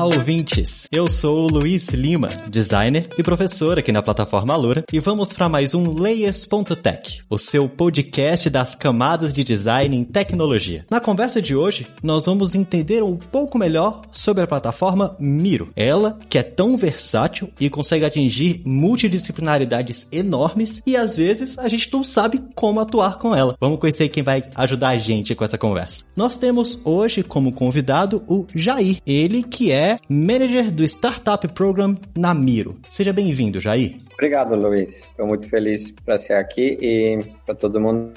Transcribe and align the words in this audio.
Olá, 0.00 0.16
ouvintes! 0.16 0.86
Eu 0.90 1.10
sou 1.10 1.44
o 1.44 1.48
Luiz 1.52 1.88
Lima, 1.88 2.30
designer 2.48 3.10
e 3.18 3.22
professor 3.22 3.78
aqui 3.78 3.92
na 3.92 4.02
plataforma 4.02 4.54
Alura, 4.54 4.82
e 4.90 4.98
vamos 4.98 5.30
para 5.34 5.46
mais 5.46 5.74
um 5.74 5.92
Layers.tech, 5.92 7.20
o 7.28 7.36
seu 7.36 7.68
podcast 7.68 8.48
das 8.48 8.74
camadas 8.74 9.34
de 9.34 9.44
design 9.44 9.94
em 9.94 10.02
tecnologia. 10.02 10.86
Na 10.90 11.00
conversa 11.00 11.42
de 11.42 11.54
hoje, 11.54 11.86
nós 12.02 12.24
vamos 12.24 12.54
entender 12.54 13.02
um 13.02 13.14
pouco 13.14 13.58
melhor 13.58 14.00
sobre 14.10 14.42
a 14.42 14.46
plataforma 14.46 15.14
Miro. 15.20 15.70
Ela, 15.76 16.18
que 16.30 16.38
é 16.38 16.42
tão 16.42 16.78
versátil 16.78 17.50
e 17.60 17.68
consegue 17.68 18.06
atingir 18.06 18.62
multidisciplinaridades 18.64 20.08
enormes, 20.10 20.80
e 20.86 20.96
às 20.96 21.18
vezes 21.18 21.58
a 21.58 21.68
gente 21.68 21.92
não 21.92 22.02
sabe 22.02 22.42
como 22.54 22.80
atuar 22.80 23.18
com 23.18 23.36
ela. 23.36 23.54
Vamos 23.60 23.78
conhecer 23.78 24.08
quem 24.08 24.22
vai 24.22 24.48
ajudar 24.54 24.88
a 24.88 24.98
gente 24.98 25.34
com 25.34 25.44
essa 25.44 25.58
conversa. 25.58 26.04
Nós 26.16 26.38
temos 26.38 26.80
hoje 26.86 27.22
como 27.22 27.52
convidado 27.52 28.24
o 28.26 28.46
Jair, 28.54 28.96
ele 29.06 29.42
que 29.42 29.70
é 29.70 29.89
manager 30.08 30.70
do 30.70 30.84
Startup 30.84 31.46
Program 31.48 31.96
na 32.16 32.34
Miro. 32.34 32.76
Seja 32.88 33.12
bem-vindo, 33.12 33.60
Jair. 33.60 33.96
Obrigado, 34.20 34.54
Luiz. 34.54 34.96
Estou 34.96 35.26
muito 35.26 35.48
feliz 35.48 35.90
para 36.04 36.18
ser 36.18 36.34
aqui 36.34 36.76
e 36.78 37.18
para 37.46 37.54
todo 37.54 37.80
mundo. 37.80 38.12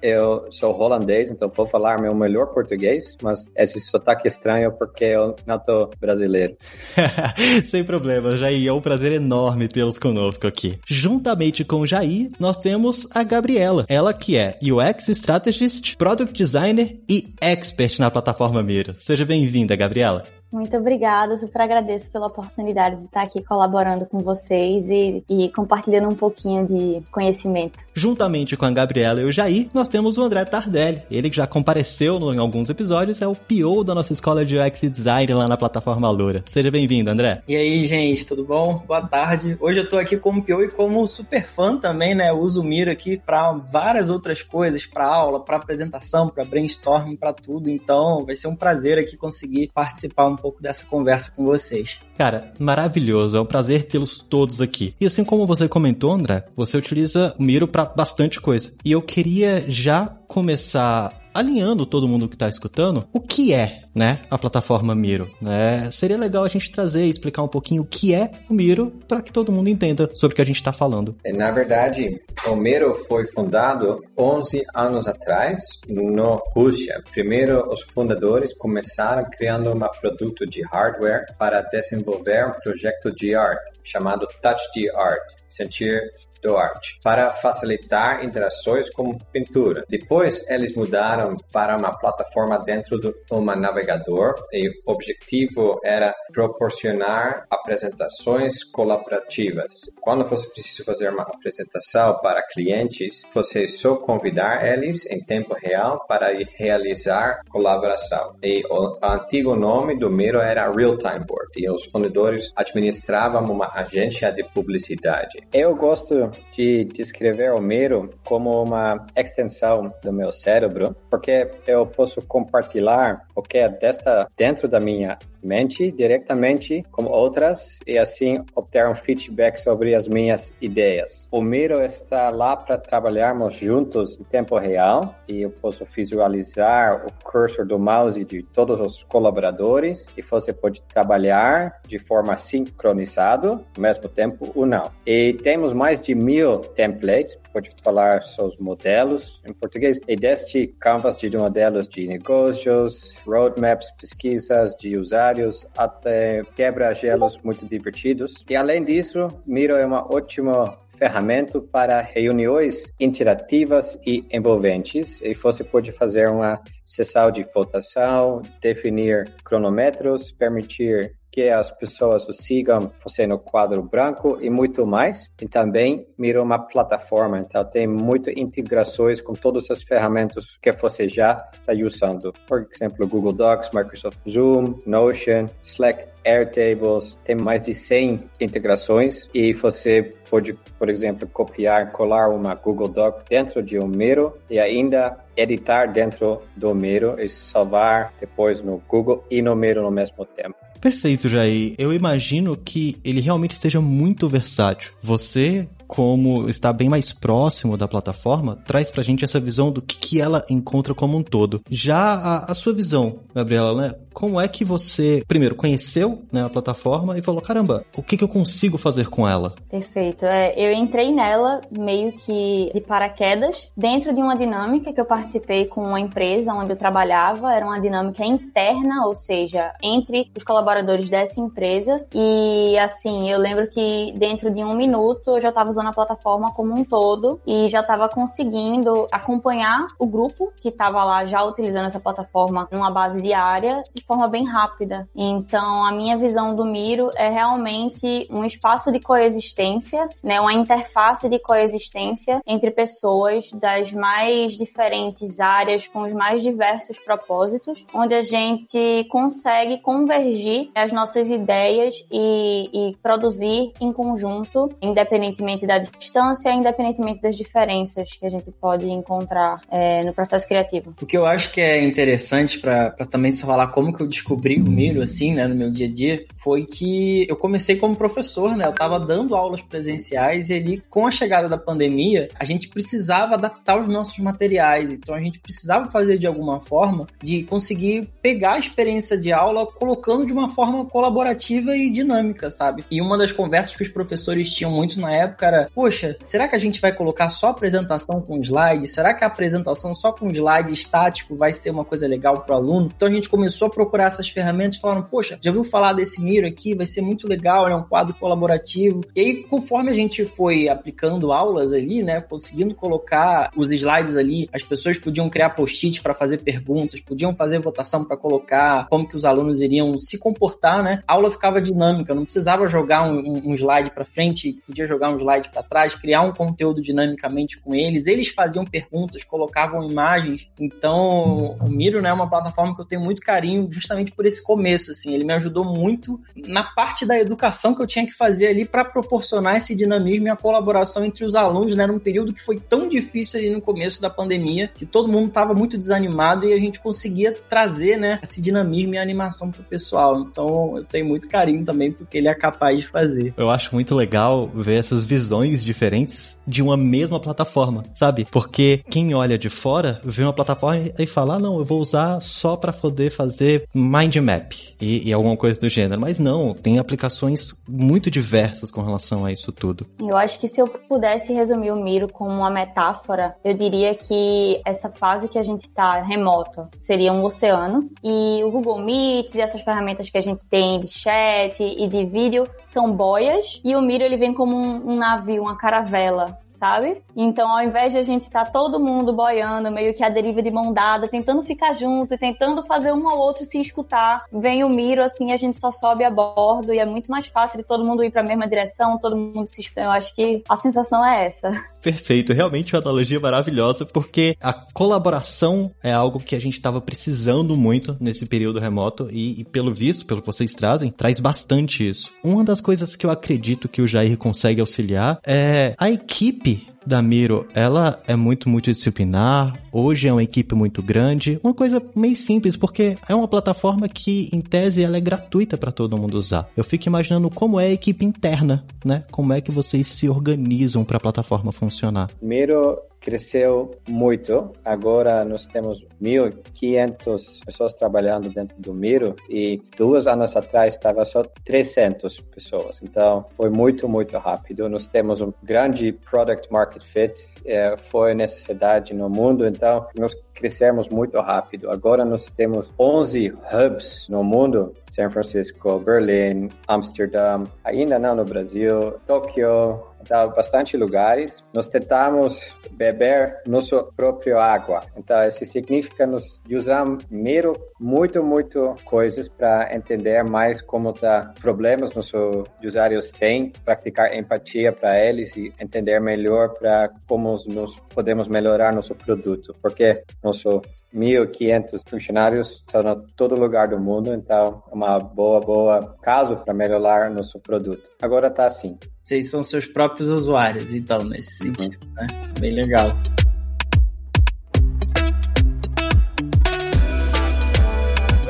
Eu 0.00 0.46
sou 0.50 0.72
holandês, 0.78 1.30
então 1.30 1.50
vou 1.54 1.66
falar 1.66 2.00
meu 2.00 2.14
melhor 2.14 2.46
português, 2.46 3.16
mas 3.22 3.44
esse 3.56 3.80
sotaque 3.80 4.28
estranho 4.28 4.72
porque 4.72 5.04
eu 5.04 5.34
não 5.44 5.56
estou 5.56 5.90
brasileiro. 6.00 6.56
Sem 7.66 7.82
problema, 7.84 8.36
Jair. 8.36 8.68
É 8.68 8.72
um 8.72 8.80
prazer 8.80 9.12
enorme 9.12 9.66
tê-los 9.66 9.98
conosco 9.98 10.46
aqui. 10.46 10.78
Juntamente 10.86 11.64
com 11.64 11.80
o 11.80 11.86
Jair, 11.86 12.30
nós 12.38 12.56
temos 12.56 13.08
a 13.12 13.24
Gabriela. 13.24 13.84
Ela 13.88 14.14
que 14.14 14.36
é 14.36 14.58
UX 14.62 15.08
Strategist, 15.08 15.96
Product 15.96 16.32
Designer 16.32 17.00
e 17.08 17.34
Expert 17.40 17.98
na 17.98 18.10
plataforma 18.10 18.62
Miro. 18.62 18.94
Seja 18.96 19.24
bem-vinda, 19.24 19.74
Gabriela. 19.74 20.22
Muito 20.52 20.76
obrigada, 20.76 21.38
super 21.38 21.62
agradeço 21.62 22.10
pela 22.10 22.26
oportunidade 22.26 22.96
de 22.96 23.04
estar 23.04 23.22
aqui 23.22 23.42
colaborando 23.42 24.04
com 24.04 24.18
vocês 24.18 24.90
e, 24.90 25.24
e, 25.26 25.48
compartilhando 25.48 26.10
um 26.10 26.14
pouquinho 26.14 26.66
de 26.66 27.02
conhecimento. 27.10 27.78
Juntamente 27.94 28.54
com 28.54 28.66
a 28.66 28.70
Gabriela 28.70 29.22
e 29.22 29.24
o 29.24 29.32
Jair, 29.32 29.68
nós 29.72 29.88
temos 29.88 30.18
o 30.18 30.22
André 30.22 30.44
Tardelli. 30.44 31.02
Ele 31.10 31.30
que 31.30 31.36
já 31.36 31.46
compareceu 31.46 32.20
no, 32.20 32.34
em 32.34 32.38
alguns 32.38 32.68
episódios, 32.68 33.22
é 33.22 33.26
o 33.26 33.34
PO 33.34 33.82
da 33.82 33.94
nossa 33.94 34.12
escola 34.12 34.44
de 34.44 34.58
UX 34.58 34.82
Design 34.82 35.32
lá 35.32 35.48
na 35.48 35.56
plataforma 35.56 36.10
Loura. 36.10 36.44
Seja 36.50 36.70
bem-vindo, 36.70 37.08
André. 37.08 37.42
E 37.48 37.56
aí, 37.56 37.82
gente, 37.84 38.26
tudo 38.26 38.44
bom? 38.44 38.82
Boa 38.86 39.00
tarde. 39.00 39.56
Hoje 39.58 39.80
eu 39.80 39.88
tô 39.88 39.96
aqui 39.96 40.18
como 40.18 40.42
PO 40.42 40.64
e 40.64 40.68
como 40.68 41.08
super 41.08 41.46
fã 41.46 41.78
também, 41.78 42.14
né? 42.14 42.28
Eu 42.28 42.38
uso 42.38 42.60
o 42.60 42.64
Miro 42.64 42.90
aqui 42.90 43.16
para 43.16 43.52
várias 43.52 44.10
outras 44.10 44.42
coisas, 44.42 44.84
para 44.84 45.06
aula, 45.06 45.40
para 45.40 45.56
apresentação, 45.56 46.28
para 46.28 46.44
brainstorming, 46.44 47.16
para 47.16 47.32
tudo. 47.32 47.70
Então, 47.70 48.26
vai 48.26 48.36
ser 48.36 48.48
um 48.48 48.56
prazer 48.56 48.98
aqui 48.98 49.16
conseguir 49.16 49.70
participar 49.72 50.26
um 50.26 50.41
pouco 50.42 50.62
dessa 50.62 50.84
conversa 50.84 51.30
com 51.30 51.44
vocês. 51.44 51.98
Cara, 52.18 52.52
maravilhoso. 52.58 53.36
É 53.36 53.40
um 53.40 53.46
prazer 53.46 53.84
tê-los 53.84 54.20
todos 54.20 54.60
aqui. 54.60 54.94
E 55.00 55.06
assim 55.06 55.24
como 55.24 55.46
você 55.46 55.68
comentou, 55.68 56.12
André, 56.12 56.44
você 56.54 56.76
utiliza 56.76 57.34
o 57.38 57.42
Miro 57.42 57.66
para 57.66 57.84
bastante 57.84 58.40
coisa. 58.40 58.72
E 58.84 58.92
eu 58.92 59.00
queria 59.00 59.64
já 59.68 60.06
começar 60.32 61.20
alinhando 61.34 61.84
todo 61.84 62.08
mundo 62.08 62.26
que 62.26 62.34
está 62.34 62.48
escutando, 62.48 63.06
o 63.12 63.20
que 63.20 63.52
é, 63.52 63.82
né, 63.94 64.20
a 64.30 64.38
plataforma 64.38 64.94
Miro, 64.94 65.30
né? 65.40 65.90
Seria 65.90 66.16
legal 66.16 66.42
a 66.42 66.48
gente 66.48 66.70
trazer 66.72 67.04
e 67.04 67.10
explicar 67.10 67.42
um 67.42 67.48
pouquinho 67.48 67.82
o 67.82 67.86
que 67.86 68.14
é 68.14 68.30
o 68.48 68.54
Miro 68.54 68.90
para 69.06 69.20
que 69.20 69.30
todo 69.30 69.52
mundo 69.52 69.68
entenda 69.68 70.08
sobre 70.14 70.32
o 70.32 70.36
que 70.36 70.40
a 70.40 70.46
gente 70.46 70.56
está 70.56 70.72
falando. 70.72 71.14
Na 71.34 71.50
verdade, 71.50 72.18
o 72.48 72.56
Miro 72.56 72.94
foi 73.06 73.26
fundado 73.26 74.02
11 74.18 74.62
anos 74.74 75.06
atrás 75.06 75.60
no 75.86 76.42
Rússia. 76.54 77.02
Primeiro, 77.10 77.68
os 77.70 77.82
fundadores 77.82 78.54
começaram 78.54 79.26
criando 79.30 79.70
um 79.70 79.78
produto 80.00 80.46
de 80.46 80.62
hardware 80.62 81.26
para 81.38 81.60
desenvolver 81.60 82.46
um 82.46 82.60
projeto 82.62 83.14
de 83.14 83.34
arte 83.34 83.70
chamado 83.84 84.26
Touch 84.42 84.62
the 84.74 84.90
Art, 84.96 85.20
sentir 85.46 86.00
do 86.42 86.56
arte, 86.56 86.98
para 87.02 87.30
facilitar 87.32 88.24
interações 88.24 88.90
com 88.90 89.16
pintura. 89.32 89.84
Depois, 89.88 90.48
eles 90.50 90.74
mudaram 90.74 91.36
para 91.52 91.76
uma 91.76 91.96
plataforma 91.96 92.58
dentro 92.58 93.00
de 93.00 93.12
um 93.30 93.42
navegador 93.42 94.34
e 94.52 94.68
o 94.68 94.92
objetivo 94.92 95.80
era 95.84 96.14
proporcionar 96.32 97.46
apresentações 97.50 98.64
colaborativas. 98.64 99.72
Quando 100.00 100.24
você 100.24 100.48
precisa 100.48 100.84
fazer 100.84 101.10
uma 101.10 101.22
apresentação 101.22 102.18
para 102.20 102.42
clientes, 102.42 103.22
você 103.34 103.66
só 103.66 103.96
convidar 103.96 104.66
eles 104.66 105.06
em 105.06 105.22
tempo 105.22 105.54
real 105.54 106.04
para 106.06 106.32
realizar 106.56 107.40
colaboração. 107.48 108.34
E 108.42 108.62
o 108.68 108.98
antigo 109.02 109.54
nome 109.54 109.98
do 109.98 110.10
Miro 110.10 110.40
era 110.40 110.70
Real 110.70 110.96
Time 110.96 111.24
Board 111.24 111.52
e 111.56 111.70
os 111.70 111.84
fundadores 111.86 112.50
administravam 112.56 113.44
uma 113.44 113.70
agência 113.74 114.32
de 114.32 114.42
publicidade. 114.44 115.38
Eu 115.52 115.76
gosto 115.76 116.31
de 116.56 116.84
descrever 116.84 117.52
o 117.52 117.60
Miro 117.60 118.10
como 118.24 118.62
uma 118.62 119.06
extensão 119.16 119.92
do 120.02 120.12
meu 120.12 120.32
cérebro, 120.32 120.96
porque 121.10 121.50
eu 121.66 121.86
posso 121.86 122.22
compartilhar 122.22 123.26
o 123.34 123.42
que 123.42 123.58
é 123.58 123.68
desta 123.68 124.28
dentro 124.36 124.68
da 124.68 124.80
minha 124.80 125.18
mente 125.42 125.90
diretamente 125.90 126.84
com 126.90 127.04
outras 127.04 127.78
e 127.86 127.98
assim 127.98 128.44
obter 128.54 128.88
um 128.88 128.94
feedback 128.94 129.58
sobre 129.58 129.94
as 129.94 130.06
minhas 130.06 130.52
ideias. 130.60 131.26
O 131.30 131.42
Miro 131.42 131.82
está 131.82 132.30
lá 132.30 132.56
para 132.56 132.78
trabalharmos 132.78 133.54
juntos 133.54 134.18
em 134.18 134.24
tempo 134.24 134.56
real 134.58 135.14
e 135.28 135.42
eu 135.42 135.50
posso 135.50 135.84
visualizar 135.84 137.06
o 137.06 137.12
cursor 137.24 137.66
do 137.66 137.78
mouse 137.78 138.24
de 138.24 138.42
todos 138.42 138.80
os 138.80 139.02
colaboradores 139.02 140.06
e 140.16 140.22
você 140.22 140.52
pode 140.52 140.82
trabalhar 140.82 141.80
de 141.86 141.98
forma 141.98 142.36
sincronizada 142.36 143.50
ao 143.52 143.64
mesmo 143.76 144.08
tempo 144.08 144.50
ou 144.54 144.66
não. 144.66 144.90
E 145.06 145.34
temos 145.42 145.72
mais 145.72 146.00
de 146.00 146.14
mil 146.14 146.58
templates, 146.58 147.38
pode 147.52 147.70
falar 147.82 148.22
os 148.38 148.56
modelos 148.58 149.40
em 149.44 149.52
português, 149.52 149.98
e 150.08 150.16
deste 150.16 150.68
canvas 150.78 151.16
de 151.16 151.30
modelos 151.36 151.88
de 151.88 152.06
negócios, 152.06 153.14
roadmaps, 153.26 153.90
pesquisas 154.00 154.74
de 154.76 154.96
usuários, 154.96 155.31
até 155.76 156.42
quebra-gelos 156.56 157.38
muito 157.42 157.66
divertidos. 157.66 158.34
E 158.48 158.56
além 158.56 158.84
disso, 158.84 159.28
Miro 159.46 159.74
é 159.74 159.86
uma 159.86 160.04
ótima 160.14 160.78
ferramenta 160.96 161.60
para 161.60 162.00
reuniões 162.00 162.92
interativas 163.00 163.98
e 164.06 164.24
envolventes 164.30 165.20
e 165.20 165.34
você 165.34 165.64
pode 165.64 165.90
fazer 165.90 166.28
uma 166.28 166.60
sessão 166.86 167.30
de 167.30 167.44
votação, 167.52 168.42
definir 168.60 169.28
cronômetros, 169.42 170.30
permitir 170.30 171.16
que 171.32 171.48
as 171.48 171.70
pessoas 171.70 172.28
o 172.28 172.32
sigam 172.32 172.92
você 173.02 173.26
no 173.26 173.38
quadro 173.38 173.82
branco 173.82 174.38
e 174.40 174.50
muito 174.50 174.86
mais. 174.86 175.32
E 175.40 175.48
também 175.48 176.06
mira 176.18 176.42
uma 176.42 176.58
plataforma, 176.58 177.40
então 177.40 177.64
tem 177.64 177.86
muitas 177.86 178.34
integrações 178.36 179.20
com 179.20 179.32
todas 179.32 179.70
as 179.70 179.82
ferramentas 179.82 180.58
que 180.60 180.70
você 180.72 181.08
já 181.08 181.48
está 181.52 181.72
usando. 181.72 182.34
Por 182.46 182.68
exemplo, 182.70 183.08
Google 183.08 183.32
Docs, 183.32 183.70
Microsoft 183.72 184.18
Zoom, 184.28 184.78
Notion, 184.86 185.46
Slack, 185.62 186.11
Airtables, 186.24 187.16
tem 187.24 187.36
mais 187.36 187.66
de 187.66 187.74
100 187.74 188.24
integrações 188.40 189.28
e 189.34 189.52
você 189.52 190.12
pode, 190.28 190.54
por 190.78 190.88
exemplo, 190.88 191.28
copiar, 191.28 191.92
colar 191.92 192.28
uma 192.28 192.54
Google 192.54 192.88
Doc 192.88 193.28
dentro 193.28 193.62
de 193.62 193.78
um 193.78 193.86
Miro 193.86 194.36
e 194.50 194.58
ainda 194.58 195.18
editar 195.36 195.86
dentro 195.86 196.42
do 196.56 196.74
Miro 196.74 197.20
e 197.20 197.28
salvar 197.28 198.12
depois 198.20 198.62
no 198.62 198.82
Google 198.88 199.24
e 199.30 199.42
no 199.42 199.54
Miro 199.56 199.82
no 199.82 199.90
mesmo 199.90 200.24
tempo. 200.24 200.56
Perfeito, 200.80 201.28
Jair. 201.28 201.76
Eu 201.78 201.92
imagino 201.92 202.56
que 202.56 202.96
ele 203.04 203.20
realmente 203.20 203.56
seja 203.56 203.80
muito 203.80 204.28
versátil. 204.28 204.92
Você 205.00 205.68
como 205.92 206.48
está 206.48 206.72
bem 206.72 206.88
mais 206.88 207.12
próximo 207.12 207.76
da 207.76 207.86
plataforma, 207.86 208.56
traz 208.66 208.90
pra 208.90 209.02
gente 209.02 209.26
essa 209.26 209.38
visão 209.38 209.70
do 209.70 209.82
que, 209.82 209.98
que 209.98 210.20
ela 210.22 210.42
encontra 210.48 210.94
como 210.94 211.18
um 211.18 211.22
todo. 211.22 211.60
Já 211.70 212.14
a, 212.14 212.50
a 212.50 212.54
sua 212.54 212.72
visão, 212.72 213.18
Gabriela, 213.34 213.74
né? 213.74 213.94
Como 214.14 214.40
é 214.40 214.48
que 214.48 214.64
você, 214.64 215.22
primeiro, 215.28 215.54
conheceu 215.54 216.22
né, 216.32 216.44
a 216.44 216.48
plataforma 216.48 217.18
e 217.18 217.22
falou, 217.22 217.42
caramba, 217.42 217.84
o 217.94 218.02
que, 218.02 218.16
que 218.16 218.24
eu 218.24 218.28
consigo 218.28 218.78
fazer 218.78 219.08
com 219.08 219.28
ela? 219.28 219.54
Perfeito. 219.70 220.24
É, 220.24 220.54
eu 220.56 220.72
entrei 220.72 221.12
nela 221.12 221.60
meio 221.70 222.12
que 222.12 222.70
de 222.72 222.80
paraquedas, 222.80 223.70
dentro 223.76 224.14
de 224.14 224.22
uma 224.22 224.36
dinâmica 224.36 224.92
que 224.94 225.00
eu 225.00 225.04
participei 225.04 225.66
com 225.66 225.82
uma 225.82 226.00
empresa 226.00 226.54
onde 226.54 226.72
eu 226.72 226.76
trabalhava, 226.76 227.52
era 227.52 227.66
uma 227.66 227.80
dinâmica 227.80 228.24
interna, 228.24 229.06
ou 229.06 229.14
seja, 229.14 229.72
entre 229.82 230.30
os 230.34 230.42
colaboradores 230.42 231.10
dessa 231.10 231.38
empresa. 231.38 232.02
E 232.14 232.78
assim, 232.78 233.30
eu 233.30 233.38
lembro 233.38 233.68
que 233.68 234.14
dentro 234.16 234.50
de 234.50 234.62
um 234.62 234.74
minuto 234.74 235.32
eu 235.32 235.40
já 235.40 235.50
estava 235.50 235.68
usando 235.68 235.81
usando 235.82 235.88
a 235.88 235.92
plataforma 235.92 236.52
como 236.52 236.74
um 236.74 236.84
todo 236.84 237.40
e 237.46 237.68
já 237.68 237.80
estava 237.80 238.08
conseguindo 238.08 239.06
acompanhar 239.10 239.86
o 239.98 240.06
grupo 240.06 240.52
que 240.60 240.68
estava 240.68 241.02
lá 241.04 241.26
já 241.26 241.42
utilizando 241.42 241.86
essa 241.86 242.00
plataforma 242.00 242.68
numa 242.70 242.90
base 242.90 243.20
diária 243.20 243.82
de 243.92 244.02
forma 244.04 244.28
bem 244.28 244.44
rápida. 244.44 245.08
Então, 245.14 245.84
a 245.84 245.92
minha 245.92 246.16
visão 246.16 246.54
do 246.54 246.64
Miro 246.64 247.10
é 247.16 247.28
realmente 247.28 248.28
um 248.30 248.44
espaço 248.44 248.92
de 248.92 249.00
coexistência, 249.00 250.08
né, 250.22 250.40
uma 250.40 250.52
interface 250.52 251.28
de 251.28 251.38
coexistência 251.38 252.40
entre 252.46 252.70
pessoas 252.70 253.50
das 253.52 253.92
mais 253.92 254.54
diferentes 254.54 255.40
áreas 255.40 255.88
com 255.88 256.02
os 256.02 256.12
mais 256.12 256.42
diversos 256.42 256.98
propósitos, 256.98 257.84
onde 257.92 258.14
a 258.14 258.22
gente 258.22 259.06
consegue 259.10 259.78
convergir 259.78 260.70
as 260.74 260.92
nossas 260.92 261.28
ideias 261.28 261.94
e, 262.10 262.70
e 262.72 262.96
produzir 263.02 263.72
em 263.80 263.92
conjunto, 263.92 264.70
independentemente 264.80 265.66
da 265.66 265.71
distância, 265.78 266.52
independentemente 266.52 267.22
das 267.22 267.36
diferenças 267.36 268.08
que 268.12 268.26
a 268.26 268.30
gente 268.30 268.50
pode 268.52 268.88
encontrar 268.88 269.60
é, 269.70 270.04
no 270.04 270.12
processo 270.12 270.46
criativo. 270.46 270.94
O 271.00 271.06
que 271.06 271.16
eu 271.16 271.26
acho 271.26 271.50
que 271.50 271.60
é 271.60 271.82
interessante 271.82 272.58
para 272.58 272.90
também 273.10 273.32
se 273.32 273.42
falar 273.42 273.68
como 273.68 273.92
que 273.92 274.02
eu 274.02 274.08
descobri 274.08 274.60
o 274.60 274.70
Miro, 274.70 275.02
assim, 275.02 275.32
né, 275.32 275.46
no 275.46 275.54
meu 275.54 275.70
dia 275.70 275.86
a 275.86 275.92
dia, 275.92 276.24
foi 276.36 276.64
que 276.64 277.26
eu 277.28 277.36
comecei 277.36 277.76
como 277.76 277.96
professor, 277.96 278.56
né? 278.56 278.66
Eu 278.66 278.72
tava 278.72 278.98
dando 278.98 279.34
aulas 279.34 279.60
presenciais 279.60 280.50
e 280.50 280.54
ali, 280.54 280.82
com 280.90 281.06
a 281.06 281.10
chegada 281.10 281.48
da 281.48 281.58
pandemia, 281.58 282.28
a 282.38 282.44
gente 282.44 282.68
precisava 282.68 283.34
adaptar 283.34 283.80
os 283.80 283.88
nossos 283.88 284.18
materiais. 284.18 284.90
Então 284.90 285.14
a 285.14 285.20
gente 285.20 285.40
precisava 285.40 285.90
fazer 285.90 286.18
de 286.18 286.26
alguma 286.26 286.60
forma 286.60 287.06
de 287.22 287.42
conseguir 287.44 288.08
pegar 288.20 288.54
a 288.54 288.58
experiência 288.58 289.16
de 289.16 289.32
aula 289.32 289.66
colocando 289.66 290.26
de 290.26 290.32
uma 290.32 290.48
forma 290.48 290.84
colaborativa 290.86 291.76
e 291.76 291.90
dinâmica, 291.90 292.50
sabe? 292.50 292.84
E 292.90 293.00
uma 293.00 293.18
das 293.18 293.32
conversas 293.32 293.76
que 293.76 293.82
os 293.82 293.88
professores 293.88 294.52
tinham 294.52 294.70
muito 294.70 295.00
na 295.00 295.12
época 295.12 295.46
era: 295.46 295.61
poxa, 295.74 296.16
será 296.20 296.48
que 296.48 296.56
a 296.56 296.58
gente 296.58 296.80
vai 296.80 296.94
colocar 296.94 297.30
só 297.30 297.48
apresentação 297.48 298.20
com 298.20 298.38
slide? 298.38 298.86
Será 298.86 299.14
que 299.14 299.24
a 299.24 299.26
apresentação 299.26 299.94
só 299.94 300.12
com 300.12 300.30
slide 300.30 300.72
estático 300.72 301.34
vai 301.34 301.52
ser 301.52 301.70
uma 301.70 301.84
coisa 301.84 302.06
legal 302.06 302.40
para 302.40 302.54
o 302.54 302.58
aluno? 302.58 302.92
Então 302.94 303.08
a 303.08 303.10
gente 303.10 303.28
começou 303.28 303.68
a 303.68 303.70
procurar 303.70 304.04
essas 304.04 304.28
ferramentas, 304.28 304.78
falaram: 304.78 305.02
poxa, 305.02 305.38
já 305.40 305.50
ouviu 305.50 305.64
falar 305.64 305.92
desse 305.92 306.20
Miro 306.20 306.46
aqui? 306.46 306.74
Vai 306.74 306.86
ser 306.86 307.00
muito 307.00 307.26
legal, 307.26 307.68
é 307.68 307.74
um 307.74 307.82
quadro 307.82 308.14
colaborativo. 308.14 309.02
E 309.14 309.20
aí, 309.20 309.42
conforme 309.44 309.90
a 309.90 309.94
gente 309.94 310.24
foi 310.24 310.68
aplicando 310.68 311.32
aulas 311.32 311.72
ali, 311.72 312.02
né, 312.02 312.20
conseguindo 312.20 312.74
colocar 312.74 313.50
os 313.56 313.70
slides 313.72 314.16
ali, 314.16 314.48
as 314.52 314.62
pessoas 314.62 314.98
podiam 314.98 315.28
criar 315.28 315.50
post-it 315.50 316.02
para 316.02 316.14
fazer 316.14 316.38
perguntas, 316.38 317.00
podiam 317.00 317.34
fazer 317.34 317.58
votação 317.58 318.04
para 318.04 318.16
colocar 318.16 318.86
como 318.88 319.08
que 319.08 319.16
os 319.16 319.24
alunos 319.24 319.60
iriam 319.60 319.98
se 319.98 320.18
comportar, 320.18 320.82
né? 320.82 321.02
A 321.06 321.14
aula 321.14 321.30
ficava 321.30 321.60
dinâmica, 321.60 322.14
não 322.14 322.24
precisava 322.24 322.66
jogar 322.66 323.02
um, 323.02 323.50
um, 323.50 323.54
slide 323.54 323.90
para 323.90 324.04
frente, 324.04 324.58
podia 324.66 324.86
jogar 324.86 325.10
um 325.10 325.18
slide 325.18 325.41
para 325.50 325.62
trás, 325.62 325.94
criar 325.94 326.22
um 326.22 326.32
conteúdo 326.32 326.80
dinamicamente 326.80 327.58
com 327.60 327.74
eles. 327.74 328.06
Eles 328.06 328.28
faziam 328.28 328.64
perguntas, 328.64 329.24
colocavam 329.24 329.88
imagens. 329.88 330.48
Então, 330.58 331.56
o 331.60 331.68
Miro, 331.68 332.00
né, 332.00 332.10
é 332.10 332.12
uma 332.12 332.28
plataforma 332.28 332.74
que 332.74 332.80
eu 332.80 332.86
tenho 332.86 333.00
muito 333.00 333.22
carinho 333.22 333.66
justamente 333.70 334.12
por 334.12 334.26
esse 334.26 334.42
começo, 334.42 334.90
assim. 334.90 335.14
Ele 335.14 335.24
me 335.24 335.32
ajudou 335.34 335.64
muito 335.64 336.20
na 336.36 336.62
parte 336.62 337.04
da 337.06 337.18
educação 337.18 337.74
que 337.74 337.82
eu 337.82 337.86
tinha 337.86 338.06
que 338.06 338.12
fazer 338.12 338.48
ali 338.48 338.64
para 338.64 338.84
proporcionar 338.84 339.56
esse 339.56 339.74
dinamismo 339.74 340.26
e 340.26 340.30
a 340.30 340.36
colaboração 340.36 341.04
entre 341.04 341.24
os 341.24 341.34
alunos, 341.34 341.74
né, 341.74 341.86
num 341.86 341.98
período 341.98 342.32
que 342.32 342.40
foi 342.40 342.58
tão 342.60 342.88
difícil 342.88 343.40
ali 343.40 343.50
no 343.50 343.60
começo 343.60 344.00
da 344.00 344.10
pandemia, 344.10 344.68
que 344.68 344.86
todo 344.86 345.08
mundo 345.08 345.28
estava 345.28 345.54
muito 345.54 345.78
desanimado 345.78 346.46
e 346.46 346.52
a 346.52 346.58
gente 346.58 346.80
conseguia 346.80 347.32
trazer, 347.32 347.96
né, 347.96 348.18
esse 348.22 348.40
dinamismo 348.40 348.94
e 348.94 348.98
animação 348.98 349.50
pro 349.50 349.62
pessoal. 349.62 350.20
Então, 350.20 350.76
eu 350.76 350.84
tenho 350.84 351.06
muito 351.06 351.28
carinho 351.28 351.64
também 351.64 351.90
porque 351.90 352.18
ele 352.18 352.28
é 352.28 352.34
capaz 352.34 352.78
de 352.80 352.86
fazer. 352.86 353.34
Eu 353.36 353.50
acho 353.50 353.74
muito 353.74 353.94
legal 353.94 354.48
ver 354.54 354.78
essas 354.78 355.04
visões 355.04 355.31
diferentes 355.64 356.42
de 356.46 356.62
uma 356.62 356.76
mesma 356.76 357.20
plataforma, 357.20 357.84
sabe? 357.94 358.26
Porque 358.30 358.82
quem 358.90 359.14
olha 359.14 359.38
de 359.38 359.48
fora 359.48 360.00
vê 360.04 360.22
uma 360.22 360.32
plataforma 360.32 360.90
e 360.98 361.06
fala: 361.06 361.34
ah, 361.34 361.38
não, 361.38 361.58
eu 361.58 361.64
vou 361.64 361.80
usar 361.80 362.20
só 362.20 362.56
para 362.56 362.72
poder 362.72 363.10
fazer 363.10 363.66
mind 363.74 364.16
map 364.16 364.52
e, 364.80 365.08
e 365.08 365.12
alguma 365.12 365.36
coisa 365.36 365.60
do 365.60 365.68
gênero. 365.68 366.00
Mas 366.00 366.18
não, 366.18 366.54
tem 366.54 366.78
aplicações 366.78 367.54
muito 367.68 368.10
diversas 368.10 368.70
com 368.70 368.82
relação 368.82 369.24
a 369.24 369.32
isso 369.32 369.52
tudo. 369.52 369.86
Eu 370.00 370.16
acho 370.16 370.38
que 370.38 370.48
se 370.48 370.60
eu 370.60 370.68
pudesse 370.68 371.32
resumir 371.32 371.70
o 371.70 371.76
Miro 371.76 372.08
como 372.12 372.30
uma 372.30 372.50
metáfora, 372.50 373.34
eu 373.44 373.54
diria 373.54 373.94
que 373.94 374.60
essa 374.64 374.90
fase 374.90 375.28
que 375.28 375.38
a 375.38 375.44
gente 375.44 375.66
está 375.66 376.00
remoto 376.02 376.68
seria 376.78 377.12
um 377.12 377.24
oceano 377.24 377.90
e 378.02 378.42
o 378.44 378.50
Google 378.50 378.78
Meets 378.78 379.34
e 379.34 379.40
essas 379.40 379.62
ferramentas 379.62 380.10
que 380.10 380.18
a 380.18 380.22
gente 380.22 380.46
tem 380.46 380.80
de 380.80 380.88
chat 380.88 381.60
e 381.60 381.86
de 381.86 382.04
vídeo 382.04 382.46
são 382.66 382.90
boias 382.92 383.60
e 383.64 383.74
o 383.74 383.82
Miro 383.82 384.04
ele 384.04 384.16
vem 384.16 384.32
como 384.32 384.56
um, 384.56 384.92
um 384.92 384.96
navio, 384.96 385.21
uma 385.40 385.56
caravela 385.56 386.38
sabe? 386.62 387.02
Então, 387.16 387.50
ao 387.50 387.60
invés 387.60 387.92
de 387.92 387.98
a 387.98 388.04
gente 388.04 388.22
estar 388.22 388.44
tá 388.44 388.50
todo 388.52 388.78
mundo 388.78 389.12
boiando, 389.12 389.68
meio 389.68 389.92
que 389.92 390.04
a 390.04 390.08
deriva 390.08 390.40
de 390.40 390.48
mão 390.48 390.72
dada, 390.72 391.08
tentando 391.08 391.42
ficar 391.42 391.72
junto 391.72 392.14
e 392.14 392.18
tentando 392.18 392.64
fazer 392.64 392.92
um 392.92 393.08
ao 393.08 393.18
outro 393.18 393.44
se 393.44 393.60
escutar, 393.60 394.26
vem 394.32 394.62
o 394.62 394.68
Miro, 394.68 395.02
assim, 395.02 395.32
a 395.32 395.36
gente 395.36 395.58
só 395.58 395.72
sobe 395.72 396.04
a 396.04 396.10
bordo 396.10 396.72
e 396.72 396.78
é 396.78 396.86
muito 396.86 397.10
mais 397.10 397.26
fácil 397.26 397.58
de 397.58 397.66
todo 397.66 397.84
mundo 397.84 398.04
ir 398.04 398.12
para 398.12 398.20
a 398.20 398.24
mesma 398.24 398.46
direção, 398.46 398.96
todo 398.96 399.16
mundo 399.16 399.48
se 399.48 399.60
escutar. 399.60 399.86
Eu 399.86 399.90
acho 399.90 400.14
que 400.14 400.44
a 400.48 400.56
sensação 400.56 401.04
é 401.04 401.26
essa. 401.26 401.50
Perfeito, 401.82 402.32
realmente 402.32 402.76
uma 402.76 402.80
analogia 402.80 403.18
maravilhosa, 403.18 403.84
porque 403.84 404.36
a 404.40 404.52
colaboração 404.52 405.72
é 405.82 405.92
algo 405.92 406.20
que 406.20 406.36
a 406.36 406.40
gente 406.40 406.54
estava 406.54 406.80
precisando 406.80 407.56
muito 407.56 407.96
nesse 407.98 408.24
período 408.24 408.60
remoto 408.60 409.08
e, 409.10 409.40
e, 409.40 409.44
pelo 409.44 409.74
visto, 409.74 410.06
pelo 410.06 410.20
que 410.20 410.28
vocês 410.28 410.54
trazem, 410.54 410.92
traz 410.92 411.18
bastante 411.18 411.88
isso. 411.88 412.12
Uma 412.22 412.44
das 412.44 412.60
coisas 412.60 412.94
que 412.94 413.04
eu 413.04 413.10
acredito 413.10 413.68
que 413.68 413.82
o 413.82 413.88
Jair 413.88 414.16
consegue 414.16 414.60
auxiliar 414.60 415.18
é 415.26 415.74
a 415.76 415.90
equipe 415.90 416.51
da 416.86 417.00
Miro, 417.02 417.46
ela 417.54 418.00
é 418.06 418.16
muito 418.16 418.48
multidisciplinar, 418.48 419.58
hoje 419.70 420.08
é 420.08 420.12
uma 420.12 420.22
equipe 420.22 420.54
muito 420.54 420.82
grande, 420.82 421.40
uma 421.42 421.54
coisa 421.54 421.82
meio 421.94 422.16
simples, 422.16 422.56
porque 422.56 422.96
é 423.08 423.14
uma 423.14 423.28
plataforma 423.28 423.88
que, 423.88 424.28
em 424.32 424.40
tese, 424.40 424.82
ela 424.82 424.96
é 424.96 425.00
gratuita 425.00 425.56
para 425.56 425.72
todo 425.72 425.96
mundo 425.96 426.18
usar. 426.18 426.48
Eu 426.56 426.64
fico 426.64 426.88
imaginando 426.88 427.30
como 427.30 427.58
é 427.58 427.66
a 427.66 427.72
equipe 427.72 428.04
interna, 428.04 428.64
né? 428.84 429.04
Como 429.10 429.32
é 429.32 429.40
que 429.40 429.50
vocês 429.50 429.86
se 429.86 430.08
organizam 430.08 430.84
para 430.84 430.96
a 430.96 431.00
plataforma 431.00 431.52
funcionar. 431.52 432.10
Miro 432.20 432.78
cresceu 433.02 433.76
muito. 433.88 434.52
Agora 434.64 435.24
nós 435.24 435.46
temos 435.46 435.84
1.500 436.00 437.44
pessoas 437.44 437.74
trabalhando 437.74 438.30
dentro 438.30 438.56
do 438.58 438.72
Miro 438.72 439.16
e 439.28 439.60
duas 439.76 440.06
anos 440.06 440.34
atrás 440.36 440.74
estava 440.74 441.04
só 441.04 441.22
300 441.44 442.20
pessoas. 442.20 442.80
Então 442.82 443.26
foi 443.36 443.50
muito, 443.50 443.88
muito 443.88 444.16
rápido. 444.18 444.68
Nós 444.68 444.86
temos 444.86 445.20
um 445.20 445.32
grande 445.42 445.92
product 445.92 446.50
market 446.50 446.82
fit. 446.84 447.14
É, 447.44 447.76
foi 447.76 448.14
necessidade 448.14 448.94
no 448.94 449.10
mundo, 449.10 449.46
então 449.46 449.86
nós 449.96 450.14
crescemos 450.34 450.88
muito 450.88 451.18
rápido. 451.20 451.70
Agora 451.70 452.04
nós 452.04 452.26
temos 452.32 452.72
11 452.78 453.34
hubs 453.52 454.06
no 454.08 454.22
mundo 454.22 454.74
San 454.90 455.10
Francisco, 455.10 455.78
Berlim, 455.78 456.50
Amsterdam, 456.68 457.44
ainda 457.64 457.98
não 457.98 458.14
no 458.14 458.24
Brasil, 458.24 458.92
Tóquio, 459.06 459.92
então, 460.02 460.30
bastante 460.30 460.76
lugares. 460.76 461.42
Nós 461.54 461.68
tentamos 461.68 462.38
beber 462.72 463.40
nossa 463.46 463.84
própria 463.96 464.38
água. 464.38 464.80
Então, 464.96 465.22
isso 465.26 465.44
significa 465.44 466.06
nós 466.06 466.42
usamos 466.50 467.06
mero 467.10 467.54
muito, 467.78 468.22
muito 468.22 468.74
coisas 468.84 469.28
para 469.28 469.74
entender 469.74 470.22
mais 470.24 470.60
como 470.60 470.92
tá 470.92 471.32
problemas 471.40 471.94
nossos 471.94 472.44
usuários 472.62 473.12
têm, 473.12 473.52
praticar 473.64 474.14
empatia 474.14 474.72
para 474.72 474.98
eles 474.98 475.36
e 475.36 475.52
entender 475.58 476.00
melhor 476.00 476.50
para 476.54 476.90
como 477.08 477.38
nós 477.46 477.78
podemos 477.94 478.26
melhorar 478.28 478.72
nosso 478.72 478.94
produto, 478.94 479.54
porque 479.62 480.02
nosso 480.22 480.62
1.500 480.94 481.80
funcionários 481.88 482.62
estão 482.66 482.80
em 482.80 483.06
todo 483.16 483.34
lugar 483.34 483.68
do 483.68 483.78
mundo, 483.78 484.12
então 484.12 484.62
é 484.70 484.74
uma 484.74 484.98
boa, 484.98 485.40
boa 485.40 485.96
caso 486.02 486.36
para 486.36 486.52
melhorar 486.52 487.10
nosso 487.10 487.40
produto. 487.40 487.88
Agora 488.00 488.28
está 488.28 488.46
assim. 488.46 488.78
Vocês 489.02 489.30
são 489.30 489.42
seus 489.42 489.66
próprios 489.66 490.08
usuários, 490.08 490.72
então, 490.72 490.98
nesse 490.98 491.48
uhum. 491.48 491.54
sentido, 491.54 491.86
né? 491.94 492.06
Bem 492.38 492.54
legal. 492.54 492.92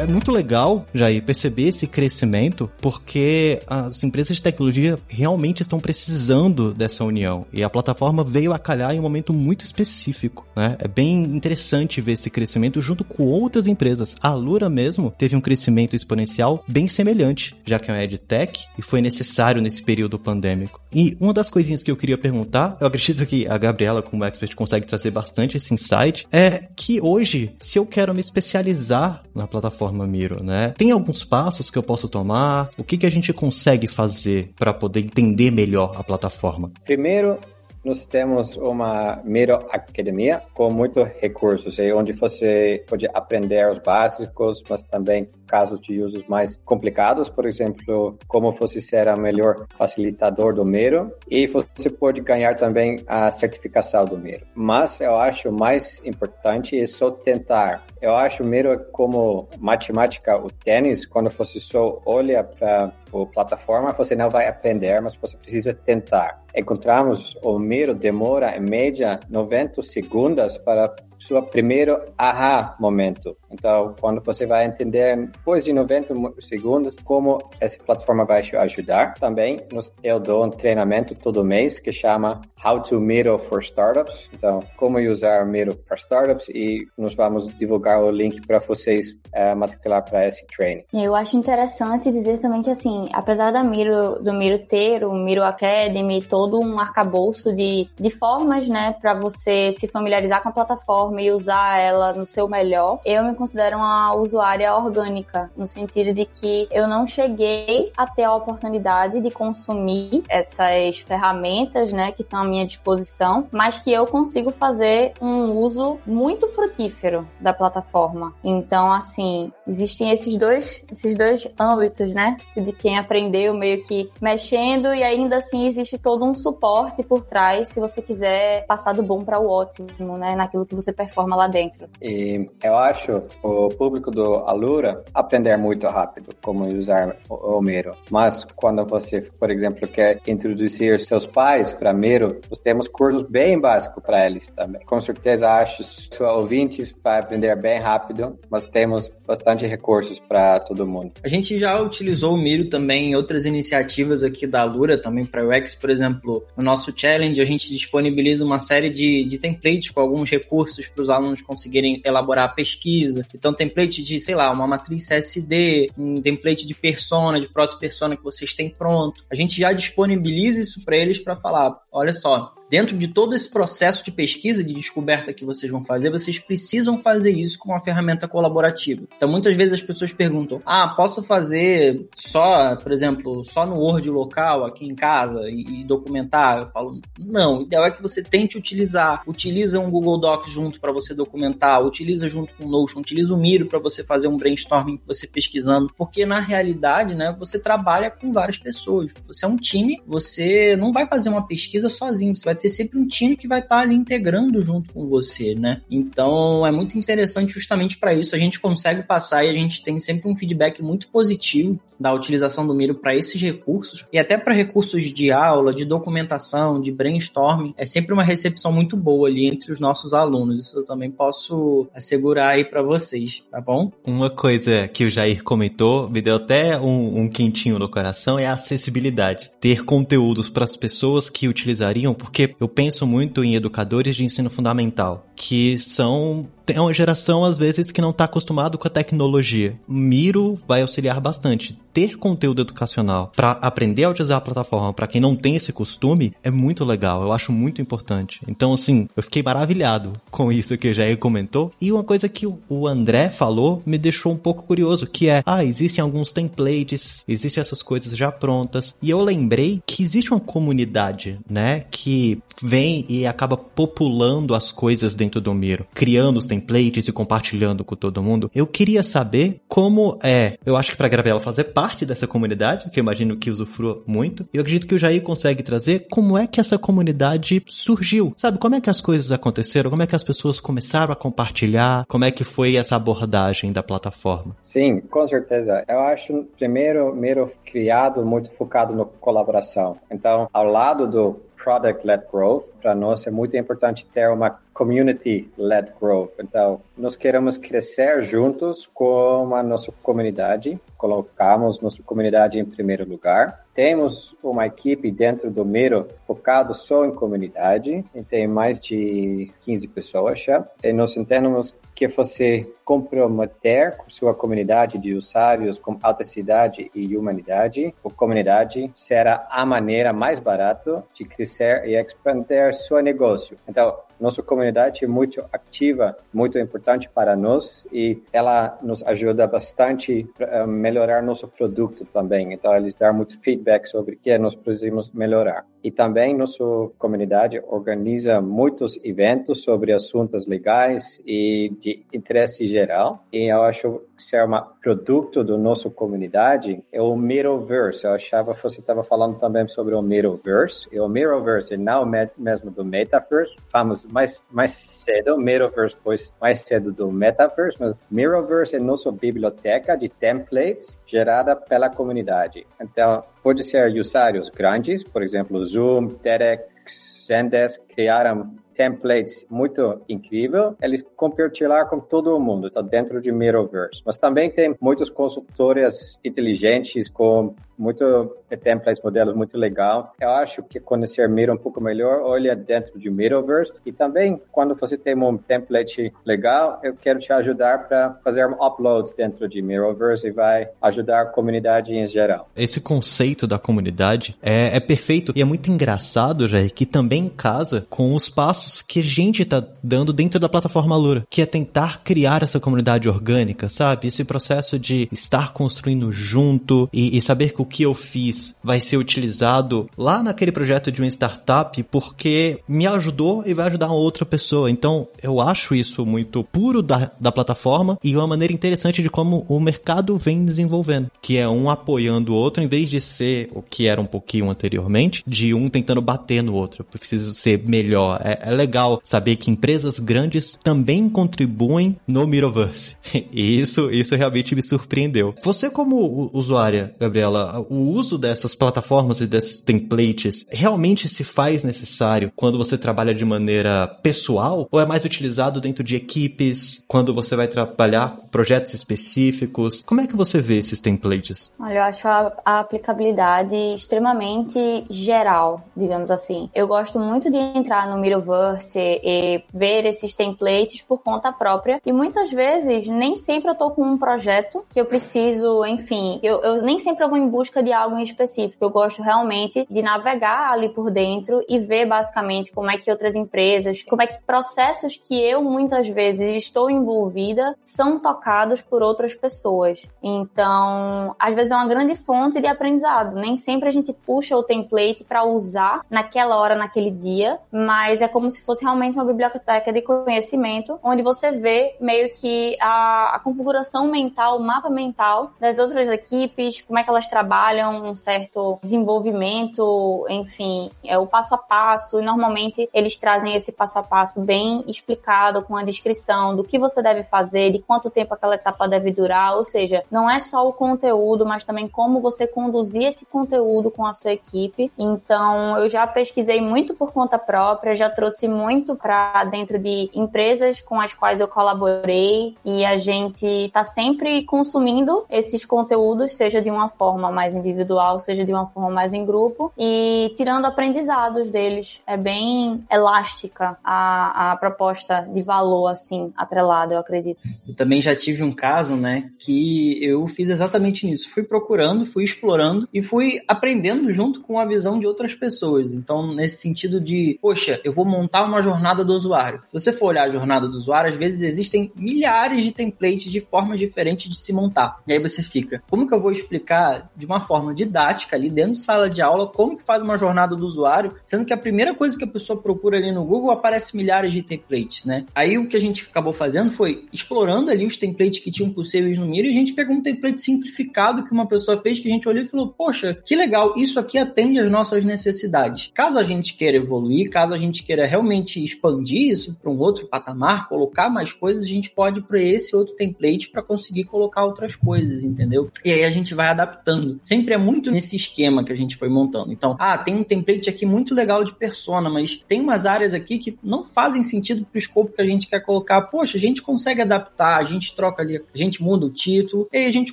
É 0.02 0.06
muito 0.06 0.32
legal, 0.32 0.85
Jair, 0.92 1.23
perceber 1.23 1.68
esse 1.68 1.87
crescimento, 1.87 2.68
porque 2.80 3.61
as 3.68 4.02
empresas 4.02 4.37
de 4.37 4.42
tecnologia 4.42 4.99
realmente 5.06 5.62
estão 5.62 5.78
precisando 5.78 6.75
dessa 6.75 7.04
união. 7.04 7.47
E 7.52 7.62
a 7.62 7.71
plataforma 7.71 8.25
veio 8.25 8.52
a 8.52 8.59
calhar 8.59 8.92
em 8.92 8.99
um 8.99 9.02
momento 9.02 9.32
muito 9.32 9.64
específico, 9.64 10.44
né? 10.56 10.76
É 10.80 10.88
bem 10.88 11.23
interessante 11.23 12.00
ver 12.00 12.12
esse 12.12 12.28
crescimento 12.30 12.82
junto 12.82 13.04
com 13.04 13.25
outras 13.25 13.68
empresas. 13.68 14.16
A 14.21 14.35
Lura 14.35 14.68
mesmo 14.68 15.14
teve 15.16 15.37
um 15.37 15.40
crescimento 15.40 15.94
exponencial 15.94 16.64
bem 16.66 16.88
semelhante, 16.88 17.54
já 17.64 17.78
que 17.78 17.88
é 17.88 17.94
uma 17.94 18.02
EdTech 18.02 18.66
e 18.76 18.82
foi 18.82 19.00
necessário 19.00 19.62
nesse 19.62 19.82
período 19.82 20.18
pandêmico. 20.18 20.80
E 20.92 21.16
uma 21.21 21.32
das 21.32 21.49
coisinhas 21.49 21.82
que 21.82 21.90
eu 21.90 21.97
queria 21.97 22.18
perguntar, 22.18 22.76
eu 22.80 22.87
acredito 22.88 23.25
que 23.25 23.47
a 23.47 23.56
Gabriela, 23.56 24.02
como 24.02 24.25
expert, 24.25 24.54
consegue 24.56 24.87
trazer 24.87 25.11
bastante 25.11 25.56
esse 25.56 25.73
insight, 25.73 26.26
é 26.32 26.68
que 26.75 27.00
hoje, 27.00 27.54
se 27.59 27.78
eu 27.78 27.87
quero 27.87 28.12
me 28.12 28.21
especializar 28.21 29.23
na 29.35 29.47
plataforma 29.47 29.91
plataforma 29.92 30.06
Miro, 30.06 30.42
né? 30.42 30.75
Tem 30.76 30.90
alguns 30.90 31.22
passos 31.22 31.70
que 31.70 31.78
eu 31.78 31.82
posso 31.82 32.08
tomar? 32.08 32.70
O 32.78 32.82
que, 32.82 32.96
que 32.96 33.06
a 33.06 33.11
gente 33.11 33.32
consegue 33.32 33.87
fazer 33.87 34.52
para 34.58 34.72
poder 34.72 35.00
entender 35.00 35.50
melhor 35.50 35.92
a 35.96 36.02
plataforma? 36.02 36.72
Primeiro, 36.84 37.38
nós 37.84 38.06
temos 38.06 38.56
uma 38.56 39.20
Miro 39.24 39.56
Academia 39.70 40.42
com 40.54 40.70
muitos 40.72 41.08
recursos, 41.20 41.78
onde 41.94 42.12
você 42.12 42.84
pode 42.88 43.06
aprender 43.12 43.68
os 43.68 43.78
básicos, 43.78 44.62
mas 44.68 44.82
também 44.84 45.28
casos 45.46 45.80
de 45.80 46.00
usos 46.00 46.26
mais 46.28 46.56
complicados, 46.64 47.28
por 47.28 47.46
exemplo, 47.46 48.18
como 48.26 48.52
você 48.52 48.80
ser 48.80 49.08
o 49.08 49.20
melhor 49.20 49.66
facilitador 49.76 50.54
do 50.54 50.64
Miro, 50.64 51.12
e 51.28 51.46
você 51.46 51.90
pode 51.90 52.20
ganhar 52.20 52.54
também 52.54 52.96
a 53.06 53.30
certificação 53.30 54.04
do 54.04 54.16
Miro. 54.16 54.46
Mas 54.54 55.00
eu 55.00 55.14
acho 55.16 55.52
mais 55.52 56.00
importante 56.04 56.78
é 56.78 56.86
só 56.86 57.10
tentar. 57.10 57.84
Eu 58.00 58.14
acho 58.14 58.44
Miro 58.44 58.78
como 58.92 59.48
matemática, 59.58 60.36
o 60.38 60.50
tênis, 60.50 61.04
quando 61.04 61.30
você 61.30 61.60
só 61.60 62.00
olha 62.06 62.42
para 62.42 62.92
a 63.12 63.26
plataforma, 63.26 63.92
você 63.92 64.14
não 64.14 64.31
vai 64.31 64.49
aprender, 64.49 65.00
mas 65.00 65.16
você 65.16 65.37
precisa 65.37 65.75
tentar. 65.75 66.42
Encontramos 66.54 67.37
o 67.42 67.59
Miro 67.59 67.95
demora 67.95 68.57
em 68.57 68.61
média 68.61 69.21
90 69.28 69.83
segundos 69.83 70.57
para 70.59 70.95
seu 71.22 71.42
primeiro 71.42 72.00
aha 72.16 72.74
momento. 72.78 73.36
Então, 73.50 73.94
quando 74.00 74.20
você 74.20 74.46
vai 74.46 74.64
entender 74.64 75.16
depois 75.26 75.64
de 75.64 75.72
90 75.72 76.14
segundos 76.40 76.96
como 77.04 77.38
essa 77.60 77.82
plataforma 77.82 78.24
vai 78.24 78.42
te 78.42 78.56
ajudar, 78.56 79.14
também 79.14 79.60
eu 80.02 80.18
dou 80.18 80.44
um 80.44 80.50
treinamento 80.50 81.14
todo 81.14 81.44
mês 81.44 81.78
que 81.78 81.92
chama 81.92 82.40
How 82.64 82.82
to 82.82 83.00
Miro 83.00 83.38
for 83.38 83.62
Startups. 83.62 84.28
Então, 84.32 84.62
como 84.76 84.98
usar 85.10 85.44
Miro 85.46 85.76
para 85.76 85.96
startups 85.96 86.48
e 86.48 86.86
nós 86.96 87.14
vamos 87.14 87.46
divulgar 87.58 88.02
o 88.02 88.10
link 88.10 88.40
para 88.46 88.58
vocês 88.58 89.16
é, 89.32 89.54
matricular 89.54 90.04
para 90.04 90.26
esse 90.26 90.46
training. 90.46 90.84
Eu 90.92 91.14
acho 91.14 91.36
interessante 91.36 92.10
dizer 92.10 92.38
também 92.38 92.62
que 92.62 92.70
assim, 92.70 93.08
apesar 93.12 93.50
da 93.50 93.62
Miro 93.62 94.22
do 94.22 94.32
Miro 94.32 94.58
ter 94.66 95.04
o 95.04 95.12
Miro 95.12 95.42
Academy, 95.42 96.24
todo 96.24 96.60
um 96.60 96.78
arcabouço 96.78 97.52
de, 97.54 97.88
de 97.98 98.10
formas, 98.10 98.68
né, 98.68 98.94
para 99.00 99.14
você 99.14 99.72
se 99.72 99.88
familiarizar 99.88 100.42
com 100.42 100.48
a 100.48 100.52
plataforma 100.52 101.12
plataforma 101.12 101.21
e 101.21 101.31
usar 101.31 101.78
ela 101.78 102.12
no 102.12 102.25
seu 102.25 102.49
melhor, 102.49 103.00
eu 103.04 103.23
me 103.23 103.35
considero 103.35 103.76
uma 103.76 104.14
usuária 104.14 104.75
orgânica, 104.75 105.50
no 105.57 105.66
sentido 105.66 106.14
de 106.14 106.25
que 106.25 106.66
eu 106.71 106.88
não 106.88 107.07
cheguei 107.07 107.92
a 107.97 108.07
ter 108.07 108.25
a 108.25 108.35
oportunidade 108.35 109.21
de 109.21 109.31
consumir 109.31 110.23
essas 110.28 111.00
ferramentas, 111.00 111.92
né, 111.92 112.12
que 112.12 112.23
estão 112.23 112.40
à 112.40 112.45
minha 112.45 112.66
disposição, 112.66 113.47
mas 113.50 113.78
que 113.78 113.92
eu 113.92 114.07
consigo 114.07 114.50
fazer 114.50 115.12
um 115.21 115.52
uso 115.52 115.99
muito 116.07 116.49
frutífero 116.49 117.28
da 117.40 117.52
plataforma. 117.52 118.33
Então, 118.42 118.92
assim, 118.92 119.52
existem 119.66 120.11
esses 120.11 120.37
dois, 120.37 120.83
esses 120.90 121.14
dois 121.14 121.47
âmbitos, 121.59 122.14
né, 122.14 122.37
de 122.57 122.73
quem 122.73 122.99
aprendeu 122.99 123.54
meio 123.54 123.83
que 123.83 124.11
mexendo 124.21 124.95
e 124.95 125.02
ainda 125.02 125.37
assim 125.37 125.66
existe 125.66 125.99
todo 125.99 126.25
um 126.25 126.35
suporte 126.35 127.02
por 127.02 127.25
trás 127.25 127.69
se 127.69 127.81
você 127.81 128.00
quiser 128.00 128.64
passar 128.66 128.95
do 128.95 129.02
bom 129.02 129.25
para 129.25 129.38
o 129.38 129.49
ótimo, 129.49 130.16
né, 130.16 130.35
naquilo 130.37 130.64
que 130.64 130.75
você 130.75 130.92
performa 131.02 131.37
lá 131.37 131.49
dentro. 131.49 131.88
E 132.00 132.49
eu 132.62 132.76
acho 132.76 133.23
o 133.42 133.68
público 133.68 134.11
do 134.11 134.37
Alura 134.37 135.04
aprender 135.12 135.56
muito 135.56 135.87
rápido 135.87 136.35
como 136.42 136.66
usar 136.68 137.16
o 137.28 137.61
Miro. 137.61 137.94
Mas 138.11 138.44
quando 138.56 138.85
você, 138.85 139.21
por 139.21 139.50
exemplo, 139.50 139.88
quer 139.88 140.21
introduzir 140.26 141.00
seus 141.00 141.26
pais 141.26 141.73
para 141.73 141.92
Miro, 141.92 142.40
nós 142.49 142.61
temos 142.61 142.88
cursos 142.88 143.23
bem 143.28 143.59
básicos 143.61 144.02
para 144.02 144.26
eles 144.26 144.49
também. 144.49 144.82
Com 144.87 145.00
certeza 145.00 145.50
acho 145.50 145.78
que 145.78 145.85
seus 146.16 146.42
ouvintes 146.42 146.94
vai 147.02 147.21
aprender 147.21 147.54
bem 147.56 147.80
rápido, 147.80 148.38
mas 148.49 148.66
temos 148.66 149.11
bastante 149.26 149.66
recursos 149.66 150.18
para 150.21 150.61
todo 150.61 150.87
mundo. 150.87 151.12
A 151.25 151.28
gente 151.28 151.59
já 151.59 151.80
utilizou 151.80 152.35
o 152.35 152.37
Miro 152.37 152.68
também 152.68 153.11
em 153.11 153.16
outras 153.16 153.44
iniciativas 153.44 154.23
aqui 154.23 154.47
da 154.47 154.62
Alura, 154.62 154.99
também 154.99 155.25
para 155.25 155.44
o 155.44 155.49
UX, 155.49 155.75
por 155.75 155.90
exemplo, 155.90 156.44
no 156.56 156.62
nosso 156.62 156.92
challenge 156.94 157.40
a 157.40 157.44
gente 157.44 157.71
disponibiliza 157.71 158.44
uma 158.44 158.59
série 158.59 158.90
de, 158.90 159.25
de 159.25 159.38
templates 159.38 159.90
com 159.90 160.00
alguns 160.00 160.30
recursos 160.30 160.81
para 160.88 161.02
os 161.02 161.10
alunos 161.10 161.42
conseguirem 161.42 162.00
elaborar 162.04 162.46
a 162.46 162.52
pesquisa. 162.52 163.26
Então, 163.34 163.52
template 163.52 164.02
de, 164.02 164.18
sei 164.20 164.34
lá, 164.34 164.50
uma 164.50 164.66
matriz 164.66 165.06
CSD, 165.06 165.90
um 165.96 166.16
template 166.16 166.66
de 166.66 166.74
persona, 166.74 167.40
de 167.40 167.48
proto-persona 167.48 168.16
que 168.16 168.22
vocês 168.22 168.54
têm 168.54 168.68
pronto. 168.68 169.24
A 169.30 169.34
gente 169.34 169.58
já 169.58 169.72
disponibiliza 169.72 170.60
isso 170.60 170.84
para 170.84 170.96
eles 170.96 171.18
para 171.18 171.36
falar, 171.36 171.76
olha 171.90 172.12
só, 172.12 172.54
dentro 172.72 172.96
de 172.96 173.08
todo 173.08 173.34
esse 173.34 173.50
processo 173.50 174.02
de 174.02 174.10
pesquisa, 174.10 174.64
de 174.64 174.72
descoberta 174.72 175.34
que 175.34 175.44
vocês 175.44 175.70
vão 175.70 175.84
fazer, 175.84 176.10
vocês 176.10 176.38
precisam 176.38 176.96
fazer 176.96 177.30
isso 177.30 177.58
com 177.58 177.68
uma 177.68 177.78
ferramenta 177.78 178.26
colaborativa. 178.26 179.02
Então, 179.14 179.28
muitas 179.28 179.54
vezes 179.54 179.74
as 179.74 179.82
pessoas 179.82 180.10
perguntam: 180.10 180.62
ah, 180.64 180.88
posso 180.88 181.22
fazer 181.22 182.08
só, 182.16 182.74
por 182.76 182.90
exemplo, 182.90 183.44
só 183.44 183.66
no 183.66 183.76
Word 183.76 184.08
local, 184.08 184.64
aqui 184.64 184.86
em 184.86 184.94
casa, 184.94 185.42
e, 185.50 185.84
documentar? 185.84 186.60
Eu 186.60 186.66
falo: 186.68 186.98
não, 187.18 187.58
o 187.58 187.62
ideal 187.64 187.84
é 187.84 187.90
que 187.90 188.00
você 188.00 188.22
tente 188.22 188.56
utilizar. 188.56 189.22
Utiliza 189.26 189.78
um 189.78 189.90
Google 189.90 190.18
Docs 190.18 190.50
junto 190.50 190.80
para 190.80 190.92
você 190.92 191.12
documentar, 191.12 191.84
utiliza 191.84 192.26
junto 192.26 192.54
com 192.54 192.64
o 192.64 192.70
Notion, 192.70 193.00
utiliza 193.00 193.34
o 193.34 193.36
Miro 193.36 193.66
para 193.66 193.78
você 193.78 194.02
fazer 194.02 194.28
um 194.28 194.38
brainstorming, 194.38 194.98
você 195.06 195.26
pesquisando, 195.26 195.92
porque 195.94 196.24
na 196.24 196.40
realidade, 196.40 197.14
né, 197.14 197.36
você 197.38 197.58
trabalha 197.58 198.10
com 198.10 198.32
várias 198.32 198.56
pessoas. 198.56 199.12
Você 199.26 199.44
é 199.44 199.48
um 199.48 199.58
time, 199.58 200.00
você 200.06 200.74
não 200.74 200.90
vai 200.90 201.06
fazer 201.06 201.28
uma 201.28 201.46
pesquisa 201.46 201.90
sozinho, 201.90 202.34
você 202.34 202.46
vai 202.46 202.62
ter 202.62 202.69
sempre 202.69 202.99
um 202.99 203.07
time 203.07 203.37
que 203.37 203.49
vai 203.49 203.59
estar 203.59 203.76
tá 203.76 203.83
ali 203.83 203.95
integrando 203.95 204.62
junto 204.62 204.92
com 204.92 205.04
você, 205.04 205.54
né? 205.54 205.83
Então 205.90 206.64
é 206.64 206.71
muito 206.71 206.97
interessante 206.97 207.52
justamente 207.52 207.99
para 207.99 208.14
isso. 208.14 208.37
A 208.37 208.38
gente 208.38 208.61
consegue 208.61 209.02
passar 209.02 209.45
e 209.45 209.50
a 209.50 209.54
gente 209.54 209.83
tem 209.83 209.99
sempre 209.99 210.31
um 210.31 210.37
feedback 210.37 210.81
muito 210.81 211.09
positivo 211.09 211.81
da 212.02 212.12
utilização 212.12 212.66
do 212.66 212.75
Miro 212.75 212.97
para 212.97 213.14
esses 213.14 213.40
recursos 213.40 214.04
e 214.12 214.18
até 214.18 214.37
para 214.37 214.52
recursos 214.52 215.04
de 215.04 215.30
aula, 215.30 215.73
de 215.73 215.85
documentação, 215.85 216.80
de 216.80 216.90
brainstorming. 216.90 217.73
É 217.78 217.87
sempre 217.87 218.12
uma 218.12 218.25
recepção 218.25 218.73
muito 218.73 218.97
boa 218.97 219.28
ali 219.28 219.47
entre 219.47 219.71
os 219.71 219.78
nossos 219.78 220.12
alunos. 220.12 220.66
Isso 220.66 220.80
eu 220.80 220.85
também 220.85 221.11
posso 221.11 221.87
assegurar 221.94 222.50
aí 222.50 222.64
para 222.64 222.82
vocês, 222.82 223.44
tá 223.50 223.61
bom? 223.61 223.92
Uma 224.04 224.28
coisa 224.28 224.88
que 224.88 225.04
o 225.04 225.11
Jair 225.11 225.44
comentou, 225.44 226.11
me 226.11 226.21
deu 226.21 226.37
até 226.37 226.78
um, 226.78 227.21
um 227.21 227.28
quentinho 227.28 227.78
no 227.78 227.88
coração, 227.88 228.38
é 228.38 228.47
a 228.47 228.54
acessibilidade. 228.54 229.50
Ter 229.61 229.85
conteúdos 229.85 230.50
para 230.50 230.64
as 230.64 230.75
pessoas 230.75 231.30
que 231.30 231.47
utilizariam, 231.47 232.12
porque 232.14 232.54
eu 232.59 232.68
penso 232.68 233.06
muito 233.06 233.44
em 233.44 233.54
educadores 233.54 234.16
de 234.16 234.25
ensino 234.25 234.50
fundamental, 234.50 235.31
que 235.42 235.76
são 235.76 236.46
é 236.66 236.80
uma 236.80 236.94
geração, 236.94 237.44
às 237.44 237.58
vezes, 237.58 237.90
que 237.90 238.00
não 238.00 238.11
está 238.11 238.25
acostumado 238.25 238.78
com 238.78 238.87
a 238.87 238.90
tecnologia. 238.90 239.76
Miro 239.88 240.58
vai 240.66 240.82
auxiliar 240.82 241.20
bastante. 241.20 241.78
Ter 241.92 242.16
conteúdo 242.16 242.62
educacional 242.62 243.30
para 243.37 243.52
aprender 243.52 244.04
a 244.04 244.11
utilizar 244.11 244.38
a 244.38 244.40
plataforma 244.40 244.94
para 244.94 245.06
quem 245.06 245.20
não 245.20 245.37
tem 245.37 245.56
esse 245.56 245.72
costume 245.72 246.32
é 246.42 246.50
muito 246.50 246.84
legal. 246.84 247.22
Eu 247.22 247.32
acho 247.32 247.52
muito 247.52 247.82
importante. 247.82 248.40
Então, 248.49 248.72
assim, 248.72 249.06
eu 249.14 249.22
fiquei 249.22 249.42
maravilhado 249.42 250.12
com 250.30 250.50
isso 250.50 250.78
que 250.78 250.88
o 250.88 250.94
Jair 250.94 251.18
comentou. 251.18 251.72
E 251.80 251.92
uma 251.92 252.02
coisa 252.02 252.28
que 252.28 252.46
o 252.46 252.87
André 252.87 253.28
falou 253.28 253.82
me 253.84 253.99
deixou 253.99 254.32
um 254.32 254.38
pouco 254.38 254.62
curioso, 254.62 255.06
que 255.06 255.28
é, 255.28 255.42
ah, 255.44 255.64
existem 255.64 256.02
alguns 256.02 256.32
templates, 256.32 257.25
existem 257.28 257.61
essas 257.61 257.82
coisas 257.82 258.16
já 258.16 258.32
prontas. 258.32 258.94
E 259.02 259.11
eu 259.11 259.20
lembrei 259.20 259.82
que 259.84 260.02
existe 260.02 260.30
uma 260.30 260.40
comunidade, 260.40 261.38
né, 261.49 261.84
que 261.90 262.40
vem 262.62 263.04
e 263.06 263.26
acaba 263.26 263.56
populando 263.56 264.54
as 264.54 264.72
coisas 264.72 265.14
dentro 265.14 265.31
do 265.40 265.54
Miro, 265.54 265.86
criando 265.94 266.38
os 266.38 266.46
templates 266.46 267.08
e 267.08 267.12
compartilhando 267.12 267.84
com 267.84 267.96
todo 267.96 268.22
mundo. 268.22 268.50
Eu 268.54 268.66
queria 268.66 269.02
saber 269.02 269.60
como 269.68 270.18
é. 270.22 270.58
Eu 270.64 270.76
acho 270.76 270.90
que 270.90 270.96
para 270.96 271.08
Gabriela 271.08 271.40
fazer 271.40 271.64
parte 271.64 272.04
dessa 272.04 272.26
comunidade, 272.26 272.90
que 272.90 272.98
eu 272.98 273.02
imagino 273.02 273.36
que 273.36 273.50
usufrua 273.50 274.02
muito, 274.06 274.46
eu 274.52 274.60
acredito 274.60 274.86
que 274.86 274.94
o 274.94 274.98
Jair 274.98 275.22
consegue 275.22 275.62
trazer 275.62 276.06
como 276.10 276.36
é 276.36 276.46
que 276.46 276.60
essa 276.60 276.78
comunidade 276.78 277.62
surgiu. 277.66 278.32
Sabe, 278.36 278.58
como 278.58 278.74
é 278.74 278.80
que 278.80 278.90
as 278.90 279.00
coisas 279.00 279.32
aconteceram, 279.32 279.90
como 279.90 280.02
é 280.02 280.06
que 280.06 280.16
as 280.16 280.24
pessoas 280.24 280.60
começaram 280.60 281.12
a 281.12 281.16
compartilhar, 281.16 282.04
como 282.08 282.24
é 282.24 282.30
que 282.30 282.44
foi 282.44 282.76
essa 282.76 282.96
abordagem 282.96 283.72
da 283.72 283.82
plataforma? 283.82 284.56
Sim, 284.62 285.00
com 285.00 285.26
certeza. 285.26 285.84
Eu 285.88 286.00
acho, 286.00 286.44
primeiro, 286.56 287.10
primeiro 287.10 287.52
criado 287.64 288.24
muito 288.24 288.50
focado 288.52 288.94
na 288.94 289.04
colaboração. 289.04 289.96
Então, 290.10 290.48
ao 290.52 290.66
lado 290.66 291.06
do 291.06 291.40
product-led 291.62 292.24
growth, 292.30 292.64
para 292.80 292.94
nós 292.94 293.26
é 293.26 293.30
muito 293.30 293.56
importante 293.56 294.06
ter 294.12 294.28
uma 294.28 294.50
community-led 294.82 295.92
growth. 296.00 296.32
Então, 296.40 296.80
nós 296.98 297.14
queremos 297.14 297.56
crescer 297.56 298.24
juntos 298.24 298.88
com 298.92 299.54
a 299.54 299.62
nossa 299.62 299.92
comunidade, 300.02 300.76
colocamos 301.02 301.80
nossa 301.80 302.00
comunidade 302.00 302.61
em 302.61 302.64
primeiro 302.64 303.04
lugar. 303.04 303.64
Temos 303.75 304.37
uma 304.40 304.66
equipe 304.66 305.11
dentro 305.11 305.50
do 305.50 305.64
Miro 305.64 306.06
focado 306.28 306.76
só 306.76 307.04
em 307.04 307.12
comunidade, 307.12 308.04
e 308.14 308.23
tem 308.23 308.47
mais 308.47 308.78
de 308.78 309.50
15 309.62 309.88
pessoas 309.88 310.40
já. 310.40 310.64
E 310.80 310.92
nós 310.92 311.16
entendemos 311.16 311.75
que 311.92 312.06
você 312.06 312.71
comprometer 312.85 313.97
com 313.97 314.11
sua 314.11 314.35
comunidade 314.35 314.99
de 314.99 315.14
usuários 315.14 315.78
com 315.78 315.99
autenticidade 316.02 316.90
e 316.94 317.16
humanidade, 317.16 317.94
a 318.04 318.11
comunidade 318.11 318.90
será 318.94 319.47
a 319.50 319.64
maneira 319.64 320.12
mais 320.12 320.38
barata 320.38 321.02
de 321.14 321.25
crescer 321.25 321.87
e 321.87 321.97
expandir 321.97 322.75
seu 322.75 323.00
negócio. 323.02 323.56
Então, 323.68 323.97
nossa 324.21 324.42
comunidade 324.42 325.04
é 325.04 325.09
muito 325.09 325.44
ativa, 325.52 326.16
muito 326.32 326.59
importante 326.59 327.09
para 327.09 327.35
nós 327.35 327.85
e 327.92 328.23
ela 328.32 328.78
nos 328.80 329.02
ajuda 329.02 329.47
bastante 329.47 330.28
a 330.40 330.66
melhorar 330.66 330.91
nosso 331.22 331.49
produto 331.49 332.04
também. 332.12 332.52
Então, 332.52 332.75
eles 332.75 332.94
dão 332.94 333.12
muito 333.14 333.38
feedback 333.40 333.87
sobre 333.87 334.14
o 334.14 334.18
que 334.18 334.37
nós 334.38 334.54
precisamos 334.54 335.11
melhorar. 335.12 335.66
E 335.82 335.90
também 335.90 336.36
nossa 336.36 336.64
comunidade 336.98 337.60
organiza 337.66 338.40
muitos 338.40 338.98
eventos 339.02 339.62
sobre 339.62 339.92
assuntos 339.92 340.46
legais 340.46 341.20
e 341.26 341.72
de 341.80 342.04
interesse 342.12 342.66
geral. 342.68 343.24
E 343.32 343.52
eu 343.52 343.62
acho 343.62 344.00
que 344.16 344.22
ser 344.22 344.44
um 344.46 344.60
produto 344.80 345.42
da 345.42 345.56
nossa 345.58 345.90
comunidade 345.90 346.82
é 346.92 347.02
o 347.02 347.16
Metaverse. 347.16 348.04
Eu 348.04 348.12
achava 348.12 348.54
que 348.54 348.62
você 348.62 348.80
estava 348.80 349.02
falando 349.02 349.38
também 349.38 349.66
sobre 349.66 349.94
o 349.94 350.02
Metaverse. 350.02 350.86
E 350.92 351.00
o 351.00 351.08
Metaverse 351.08 351.76
não 351.76 352.14
é 352.14 352.30
mesmo 352.38 352.70
do 352.70 352.84
Metaverse. 352.84 353.56
Vamos 353.72 354.04
mais, 354.04 354.42
mais 354.50 354.72
cedo, 354.72 355.36
Metaverse 355.36 355.96
foi 356.02 356.16
mais 356.40 356.60
cedo 356.60 356.92
do 356.92 357.10
Metaverse, 357.10 357.78
mas 357.80 357.96
Metaverse 358.10 358.76
é 358.76 358.78
nossa 358.78 359.10
biblioteca 359.10 359.96
de 359.96 360.08
templates 360.08 360.94
gerada 361.06 361.54
pela 361.54 361.90
comunidade. 361.90 362.66
Então, 362.80 363.22
pode 363.42 363.64
ser 363.64 363.92
usuários 363.99 364.49
grandes, 364.49 365.02
por 365.02 365.22
exemplo, 365.22 365.64
Zoom, 365.64 366.08
TEDx, 366.08 367.26
Zendesk, 367.26 367.80
criaram 367.88 368.54
templates 368.75 369.46
muito 369.50 370.00
incrível, 370.08 370.76
eles 370.80 371.02
compartilhar 371.16 371.87
com 371.87 372.00
todo 372.00 372.38
mundo, 372.40 372.68
está 372.68 372.80
dentro 372.80 373.20
de 373.20 373.30
Metaverse. 373.30 374.02
Mas 374.04 374.18
também 374.18 374.50
tem 374.50 374.75
muitas 374.80 375.11
consultoras 375.11 376.18
inteligentes 376.25 377.08
com 377.08 377.54
muito 377.82 378.36
templates, 378.62 379.02
modelos 379.02 379.34
muito 379.34 379.58
legal. 379.58 380.12
Eu 380.20 380.30
acho 380.30 380.62
que 380.62 380.78
conhecer 380.78 381.28
Miro 381.28 381.52
um 381.52 381.56
pouco 381.56 381.80
melhor, 381.80 382.20
olha 382.22 382.54
dentro 382.54 382.98
de 382.98 383.10
Metaverse 383.10 383.72
e 383.84 383.92
também 383.92 384.40
quando 384.52 384.74
você 384.74 384.96
tem 384.96 385.16
um 385.16 385.36
template 385.36 386.12
legal, 386.24 386.78
eu 386.82 386.94
quero 386.94 387.18
te 387.18 387.32
ajudar 387.32 387.88
para 387.88 388.18
fazer 388.22 388.46
um 388.46 388.64
upload 388.64 389.10
dentro 389.16 389.48
de 389.48 389.60
Metaverse 389.60 390.28
e 390.28 390.30
vai 390.30 390.68
ajudar 390.80 391.22
a 391.22 391.26
comunidade 391.26 391.92
em 391.92 392.06
geral. 392.06 392.48
Esse 392.54 392.80
conceito 392.80 393.46
da 393.46 393.58
comunidade 393.58 394.36
é, 394.40 394.76
é 394.76 394.80
perfeito 394.80 395.32
e 395.34 395.42
é 395.42 395.44
muito 395.44 395.70
engraçado, 395.70 396.46
Jair, 396.46 396.72
que 396.72 396.86
também 396.86 397.28
casa 397.28 397.86
com 397.90 398.14
os 398.14 398.28
passos 398.28 398.80
que 398.80 399.00
a 399.00 399.02
gente 399.02 399.42
está 399.42 399.64
dando 399.82 400.12
dentro 400.12 400.38
da 400.38 400.48
plataforma 400.48 400.96
Lura, 400.96 401.24
que 401.28 401.42
é 401.42 401.46
tentar 401.46 402.02
criar 402.04 402.42
essa 402.42 402.60
comunidade 402.60 403.08
orgânica, 403.08 403.68
sabe? 403.68 404.08
Esse 404.08 404.24
processo 404.24 404.78
de 404.78 405.08
estar 405.10 405.52
construindo 405.52 406.12
junto 406.12 406.88
e, 406.92 407.16
e 407.16 407.20
saber 407.20 407.52
que 407.52 407.62
o 407.62 407.71
que 407.72 407.82
eu 407.82 407.94
fiz 407.94 408.54
vai 408.62 408.80
ser 408.80 408.98
utilizado 408.98 409.88
lá 409.96 410.22
naquele 410.22 410.52
projeto 410.52 410.92
de 410.92 411.00
uma 411.00 411.08
startup 411.08 411.82
porque 411.84 412.60
me 412.68 412.86
ajudou 412.86 413.42
e 413.46 413.54
vai 413.54 413.68
ajudar 413.68 413.90
outra 413.90 414.26
pessoa. 414.26 414.70
Então, 414.70 415.08
eu 415.22 415.40
acho 415.40 415.74
isso 415.74 416.04
muito 416.04 416.44
puro 416.44 416.82
da, 416.82 417.10
da 417.18 417.32
plataforma 417.32 417.98
e 418.04 418.14
uma 418.14 418.26
maneira 418.26 418.52
interessante 418.52 419.02
de 419.02 419.08
como 419.08 419.44
o 419.48 419.58
mercado 419.58 420.16
vem 420.18 420.44
desenvolvendo, 420.44 421.10
que 421.20 421.38
é 421.38 421.48
um 421.48 421.70
apoiando 421.70 422.32
o 422.32 422.36
outro 422.36 422.62
em 422.62 422.68
vez 422.68 422.90
de 422.90 423.00
ser 423.00 423.48
o 423.54 423.62
que 423.62 423.86
era 423.86 424.00
um 424.00 424.06
pouquinho 424.06 424.50
anteriormente, 424.50 425.24
de 425.26 425.54
um 425.54 425.68
tentando 425.68 426.02
bater 426.02 426.42
no 426.42 426.54
outro. 426.54 426.84
Eu 426.92 426.98
preciso 426.98 427.32
ser 427.32 427.62
melhor. 427.66 428.20
É, 428.22 428.50
é 428.50 428.50
legal 428.50 429.00
saber 429.02 429.36
que 429.36 429.50
empresas 429.50 429.98
grandes 429.98 430.58
também 430.62 431.08
contribuem 431.08 431.96
no 432.06 432.26
Miroverse. 432.26 432.96
E 433.32 433.60
isso, 433.60 433.90
isso 433.90 434.14
realmente 434.14 434.54
me 434.54 434.62
surpreendeu. 434.62 435.34
Você 435.42 435.70
como 435.70 436.30
usuária, 436.32 436.94
Gabriela, 437.00 437.51
o 437.61 437.75
uso 437.75 438.18
dessas 438.18 438.54
plataformas 438.54 439.21
e 439.21 439.26
desses 439.26 439.61
templates 439.61 440.47
realmente 440.50 441.09
se 441.09 441.25
faz 441.25 441.62
necessário 441.62 442.32
quando 442.35 442.59
você 442.59 442.76
trabalha 442.76 443.14
de 443.14 443.25
maneira 443.25 443.87
pessoal 444.02 444.68
ou 444.71 444.80
é 444.80 444.87
mais 444.87 445.04
utilizado 445.04 445.61
dentro 445.61 445.85
de 445.85 445.97
equipes, 445.97 446.82
quando 446.87 447.14
você 447.14 447.37
vai 447.37 447.49
trabalhar 447.49 448.16
com 448.16 448.26
projetos 448.28 448.75
específicos? 448.75 449.82
Como 449.82 450.00
é 450.00 450.06
que 450.06 450.16
você 450.16 450.40
vê 450.40 450.59
esses 450.59 450.80
templates? 450.80 451.52
Olha, 451.59 451.75
eu 451.75 451.82
acho 451.82 452.09
a, 452.09 452.32
a 452.44 452.61
aplicabilidade 452.61 453.54
extremamente 453.75 454.85
geral, 454.90 455.64
digamos 455.76 456.11
assim. 456.11 456.49
Eu 456.54 456.66
gosto 456.66 456.99
muito 456.99 457.30
de 457.30 457.37
entrar 457.37 457.88
no 457.88 458.00
Miroverse 458.00 458.78
e 458.78 459.42
ver 459.52 459.85
esses 459.87 460.14
templates 460.14 460.82
por 460.82 461.02
conta 461.02 461.32
própria 461.32 461.80
e 461.85 461.92
muitas 461.92 462.32
vezes 462.32 462.88
nem 462.88 463.16
sempre 463.16 463.50
eu 463.50 463.54
tô 463.54 463.71
com 463.71 463.82
um 463.82 463.99
projeto 463.99 464.64
que 464.73 464.80
eu 464.80 464.85
preciso, 464.85 465.64
enfim, 465.66 466.18
eu, 466.23 466.40
eu 466.42 466.62
nem 466.62 466.78
sempre 466.78 467.04
eu 467.04 467.09
vou 467.09 467.18
em 467.18 467.28
busca 467.28 467.41
busca 467.42 467.61
de 467.61 467.72
algo 467.72 467.98
em 467.98 468.02
específico. 468.02 468.64
Eu 468.64 468.70
gosto 468.70 469.02
realmente 469.02 469.66
de 469.68 469.83
navegar 469.83 470.52
ali 470.52 470.68
por 470.68 470.92
dentro 470.92 471.44
e 471.48 471.59
ver 471.59 471.87
basicamente 471.87 472.52
como 472.52 472.70
é 472.70 472.76
que 472.76 472.88
outras 472.88 473.16
empresas, 473.16 473.83
como 473.83 474.00
é 474.00 474.07
que 474.07 474.22
processos 474.22 474.96
que 474.96 475.20
eu 475.20 475.42
muitas 475.42 475.88
vezes 475.88 476.44
estou 476.44 476.70
envolvida 476.70 477.57
são 477.61 477.98
tocados 477.98 478.62
por 478.62 478.81
outras 478.81 479.12
pessoas. 479.12 479.85
Então, 480.00 481.16
às 481.18 481.35
vezes 481.35 481.50
é 481.50 481.57
uma 481.57 481.66
grande 481.66 481.96
fonte 481.96 482.40
de 482.40 482.46
aprendizado. 482.46 483.16
Nem 483.16 483.37
sempre 483.37 483.68
a 483.68 483.72
gente 483.72 483.92
puxa 483.92 484.37
o 484.37 484.44
template 484.44 485.02
para 485.02 485.24
usar 485.24 485.81
naquela 485.90 486.37
hora, 486.37 486.55
naquele 486.55 486.92
dia, 486.92 487.40
mas 487.50 488.00
é 488.00 488.07
como 488.07 488.31
se 488.31 488.40
fosse 488.40 488.62
realmente 488.62 488.94
uma 488.94 489.05
biblioteca 489.05 489.72
de 489.72 489.83
conhecimento, 489.83 490.78
onde 490.81 491.02
você 491.02 491.33
vê 491.33 491.74
meio 491.81 492.12
que 492.14 492.57
a, 492.61 493.16
a 493.16 493.18
configuração 493.18 493.88
mental, 493.88 494.38
o 494.38 494.44
mapa 494.44 494.70
mental 494.70 495.33
das 495.40 495.59
outras 495.59 495.88
equipes, 495.88 496.62
como 496.62 496.78
é 496.78 496.85
que 496.85 496.90
elas 496.90 497.09
trabalham 497.09 497.32
trabalham 497.33 497.87
um 497.87 497.97
certo 497.97 498.59
desenvolvimento, 498.62 500.05
enfim, 500.11 500.71
é 500.85 500.99
o 500.99 501.07
passo 501.07 501.35
a 501.35 501.38
passo, 501.38 501.99
e 501.99 502.05
normalmente 502.05 502.68
eles 502.75 502.99
trazem 502.99 503.35
esse 503.35 503.51
passo 503.51 503.79
a 503.79 503.83
passo 503.83 504.21
bem 504.21 504.62
explicado, 504.66 505.40
com 505.40 505.57
a 505.57 505.62
descrição 505.62 506.37
do 506.37 506.45
que 506.45 506.59
você 506.59 506.83
deve 506.83 507.03
fazer, 507.03 507.51
de 507.51 507.59
quanto 507.61 507.88
tempo 507.88 508.12
aquela 508.12 508.35
etapa 508.35 508.68
deve 508.68 508.92
durar, 508.92 509.35
ou 509.35 509.45
seja, 509.45 509.83
não 509.90 510.11
é 510.11 510.21
só 510.21 510.47
o 510.47 510.53
conteúdo, 510.53 511.25
mas 511.25 511.42
também 511.42 511.66
como 511.66 512.03
você 512.03 512.27
conduzir 512.27 512.83
esse 512.83 513.07
conteúdo 513.07 513.71
com 513.71 513.87
a 513.87 513.95
sua 513.95 514.12
equipe. 514.12 514.71
Então, 514.77 515.57
eu 515.57 515.71
já 515.71 515.87
pesquisei 515.87 516.38
muito 516.38 516.75
por 516.75 516.92
conta 516.92 517.18
própria, 517.18 517.75
já 517.75 517.88
trouxe 517.88 518.29
muito 518.29 518.77
para 518.77 519.25
dentro 519.25 519.59
de 519.59 519.88
empresas 519.95 520.61
com 520.61 520.79
as 520.79 520.92
quais 520.92 521.18
eu 521.18 521.29
colaborei 521.29 522.37
e 522.45 522.62
a 522.62 522.77
gente 522.77 523.27
está 523.27 523.64
sempre 523.64 524.23
consumindo 524.27 525.07
esses 525.09 525.47
conteúdos, 525.47 526.14
seja 526.14 526.42
de 526.42 526.51
uma 526.51 526.68
forma 526.68 527.11
mais 527.11 527.21
mais 527.22 527.35
individual, 527.35 528.00
seja 528.00 528.24
de 528.24 528.32
uma 528.32 528.46
forma 528.46 528.70
mais 528.70 528.92
em 528.92 529.06
grupo, 529.06 529.52
e 529.56 530.12
tirando 530.16 530.44
aprendizados 530.44 531.30
deles. 531.30 531.80
É 531.87 531.96
bem 531.96 532.64
elástica 532.70 533.56
a, 533.62 534.32
a 534.32 534.37
proposta 534.37 535.02
de 535.02 535.22
valor, 535.22 535.68
assim, 535.68 536.12
atrelada, 536.16 536.74
eu 536.74 536.78
acredito. 536.78 537.20
Eu 537.46 537.54
também 537.54 537.80
já 537.80 537.94
tive 537.94 538.24
um 538.24 538.32
caso, 538.32 538.74
né, 538.74 539.11
que 539.18 539.78
eu 539.85 540.06
fiz 540.08 540.28
exatamente 540.28 540.85
nisso. 540.85 541.08
Fui 541.11 541.22
procurando, 541.22 541.87
fui 541.87 542.02
explorando 542.02 542.68
e 542.72 542.82
fui 542.82 543.20
aprendendo 543.28 543.92
junto 543.92 544.20
com 544.20 544.38
a 544.38 544.44
visão 544.44 544.78
de 544.78 544.87
outras 544.87 545.14
pessoas. 545.14 545.72
Então, 545.72 546.12
nesse 546.12 546.38
sentido 546.38 546.80
de, 546.80 547.18
poxa, 547.22 547.61
eu 547.62 547.72
vou 547.72 547.85
montar 547.85 548.24
uma 548.24 548.42
jornada 548.42 548.85
do 548.85 548.92
usuário. 548.92 549.40
Se 549.46 549.52
você 549.52 549.72
for 549.72 549.87
olhar 549.87 550.06
a 550.06 550.11
jornada 550.11 550.48
do 550.48 550.56
usuário, 550.56 550.90
às 550.90 550.96
vezes 550.96 551.22
existem 551.22 551.70
milhares 551.76 552.44
de 552.44 552.50
templates 552.50 553.12
de 553.12 553.20
formas 553.20 553.58
diferentes 553.58 554.08
de 554.08 554.16
se 554.16 554.32
montar. 554.32 554.80
E 554.88 554.92
aí 554.92 554.98
você 554.98 555.22
fica, 555.22 555.62
como 555.70 555.87
que 555.87 555.94
eu 555.94 556.00
vou 556.00 556.11
explicar 556.11 556.90
de 556.96 557.06
uma 557.06 557.12
forma 557.20 557.55
didática 557.55 558.16
ali 558.16 558.31
dentro 558.31 558.53
de 558.53 558.59
sala 558.61 558.88
de 558.88 559.03
aula 559.03 559.27
como 559.27 559.57
que 559.57 559.62
faz 559.62 559.83
uma 559.83 559.96
jornada 559.96 560.35
do 560.35 560.46
usuário, 560.46 560.94
sendo 561.05 561.25
que 561.25 561.33
a 561.33 561.37
primeira 561.37 561.75
coisa 561.75 561.96
que 561.96 562.05
a 562.05 562.09
pessoa 562.09 562.40
procura 562.40 562.79
ali 562.79 562.90
no 562.90 563.05
Google 563.05 563.31
aparece 563.31 563.77
milhares 563.77 564.12
de 564.12 564.22
templates, 564.22 564.85
né? 564.85 565.05
Aí 565.14 565.38
o 565.38 565.48
que 565.48 565.57
a 565.57 565.61
gente 565.61 565.87
acabou 565.88 566.12
fazendo 566.12 566.51
foi 566.51 566.87
explorando 566.92 567.51
ali 567.51 567.64
os 567.64 567.77
templates 567.77 568.20
que 568.20 568.31
tinham 568.31 568.51
possíveis 568.51 568.98
no 568.98 569.07
Miro 569.07 569.29
e 569.29 569.31
a 569.31 569.35
gente 569.35 569.53
pegou 569.53 569.75
um 569.75 569.83
template 569.83 570.20
simplificado 570.20 571.05
que 571.05 571.12
uma 571.12 571.27
pessoa 571.27 571.57
fez 571.61 571.79
que 571.79 571.88
a 571.88 571.92
gente 571.92 572.09
olhou 572.09 572.25
e 572.25 572.29
falou: 572.29 572.48
"Poxa, 572.48 572.96
que 573.05 573.14
legal, 573.14 573.55
isso 573.57 573.79
aqui 573.79 573.98
atende 573.98 574.38
às 574.38 574.51
nossas 574.51 574.85
necessidades". 574.85 575.70
Caso 575.75 575.98
a 575.98 576.03
gente 576.03 576.35
queira 576.35 576.57
evoluir, 576.57 577.11
caso 577.11 577.35
a 577.35 577.38
gente 577.38 577.62
queira 577.62 577.87
realmente 577.87 578.42
expandir 578.42 579.11
isso 579.11 579.37
para 579.40 579.51
um 579.51 579.59
outro 579.59 579.87
patamar, 579.87 580.48
colocar 580.48 580.88
mais 580.90 581.12
coisas, 581.12 581.44
a 581.44 581.48
gente 581.48 581.70
pode 581.70 582.01
ir 582.01 582.03
para 582.03 582.20
esse 582.20 582.55
outro 582.55 582.75
template 582.75 583.31
para 583.31 583.42
conseguir 583.42 583.85
colocar 583.85 584.25
outras 584.25 584.57
coisas, 584.57 585.03
entendeu? 585.03 585.51
E 585.64 585.72
aí 585.72 585.85
a 585.85 585.90
gente 585.90 586.14
vai 586.14 586.29
adaptando. 586.29 586.98
Sempre 587.02 587.34
é 587.34 587.36
muito 587.36 587.70
nesse 587.70 587.96
esquema 587.96 588.44
que 588.44 588.52
a 588.52 588.56
gente 588.56 588.76
foi 588.76 588.88
montando. 588.88 589.32
Então, 589.32 589.56
ah, 589.58 589.76
tem 589.76 589.96
um 589.96 590.04
template 590.04 590.48
aqui 590.48 590.64
muito 590.64 590.94
legal 590.94 591.24
de 591.24 591.34
persona, 591.34 591.90
mas 591.90 592.22
tem 592.28 592.40
umas 592.40 592.64
áreas 592.64 592.94
aqui 592.94 593.18
que 593.18 593.36
não 593.42 593.64
fazem 593.64 594.02
sentido 594.02 594.46
pro 594.46 594.58
escopo 594.58 594.92
que 594.92 595.02
a 595.02 595.06
gente 595.06 595.26
quer 595.26 595.40
colocar. 595.40 595.82
Poxa, 595.82 596.16
a 596.16 596.20
gente 596.20 596.40
consegue 596.40 596.80
adaptar, 596.80 597.38
a 597.38 597.44
gente 597.44 597.74
troca 597.74 598.02
ali, 598.02 598.16
a 598.16 598.38
gente 598.38 598.62
muda 598.62 598.86
o 598.86 598.90
título, 598.90 599.48
e 599.52 599.56
aí 599.56 599.66
a 599.66 599.70
gente 599.72 599.92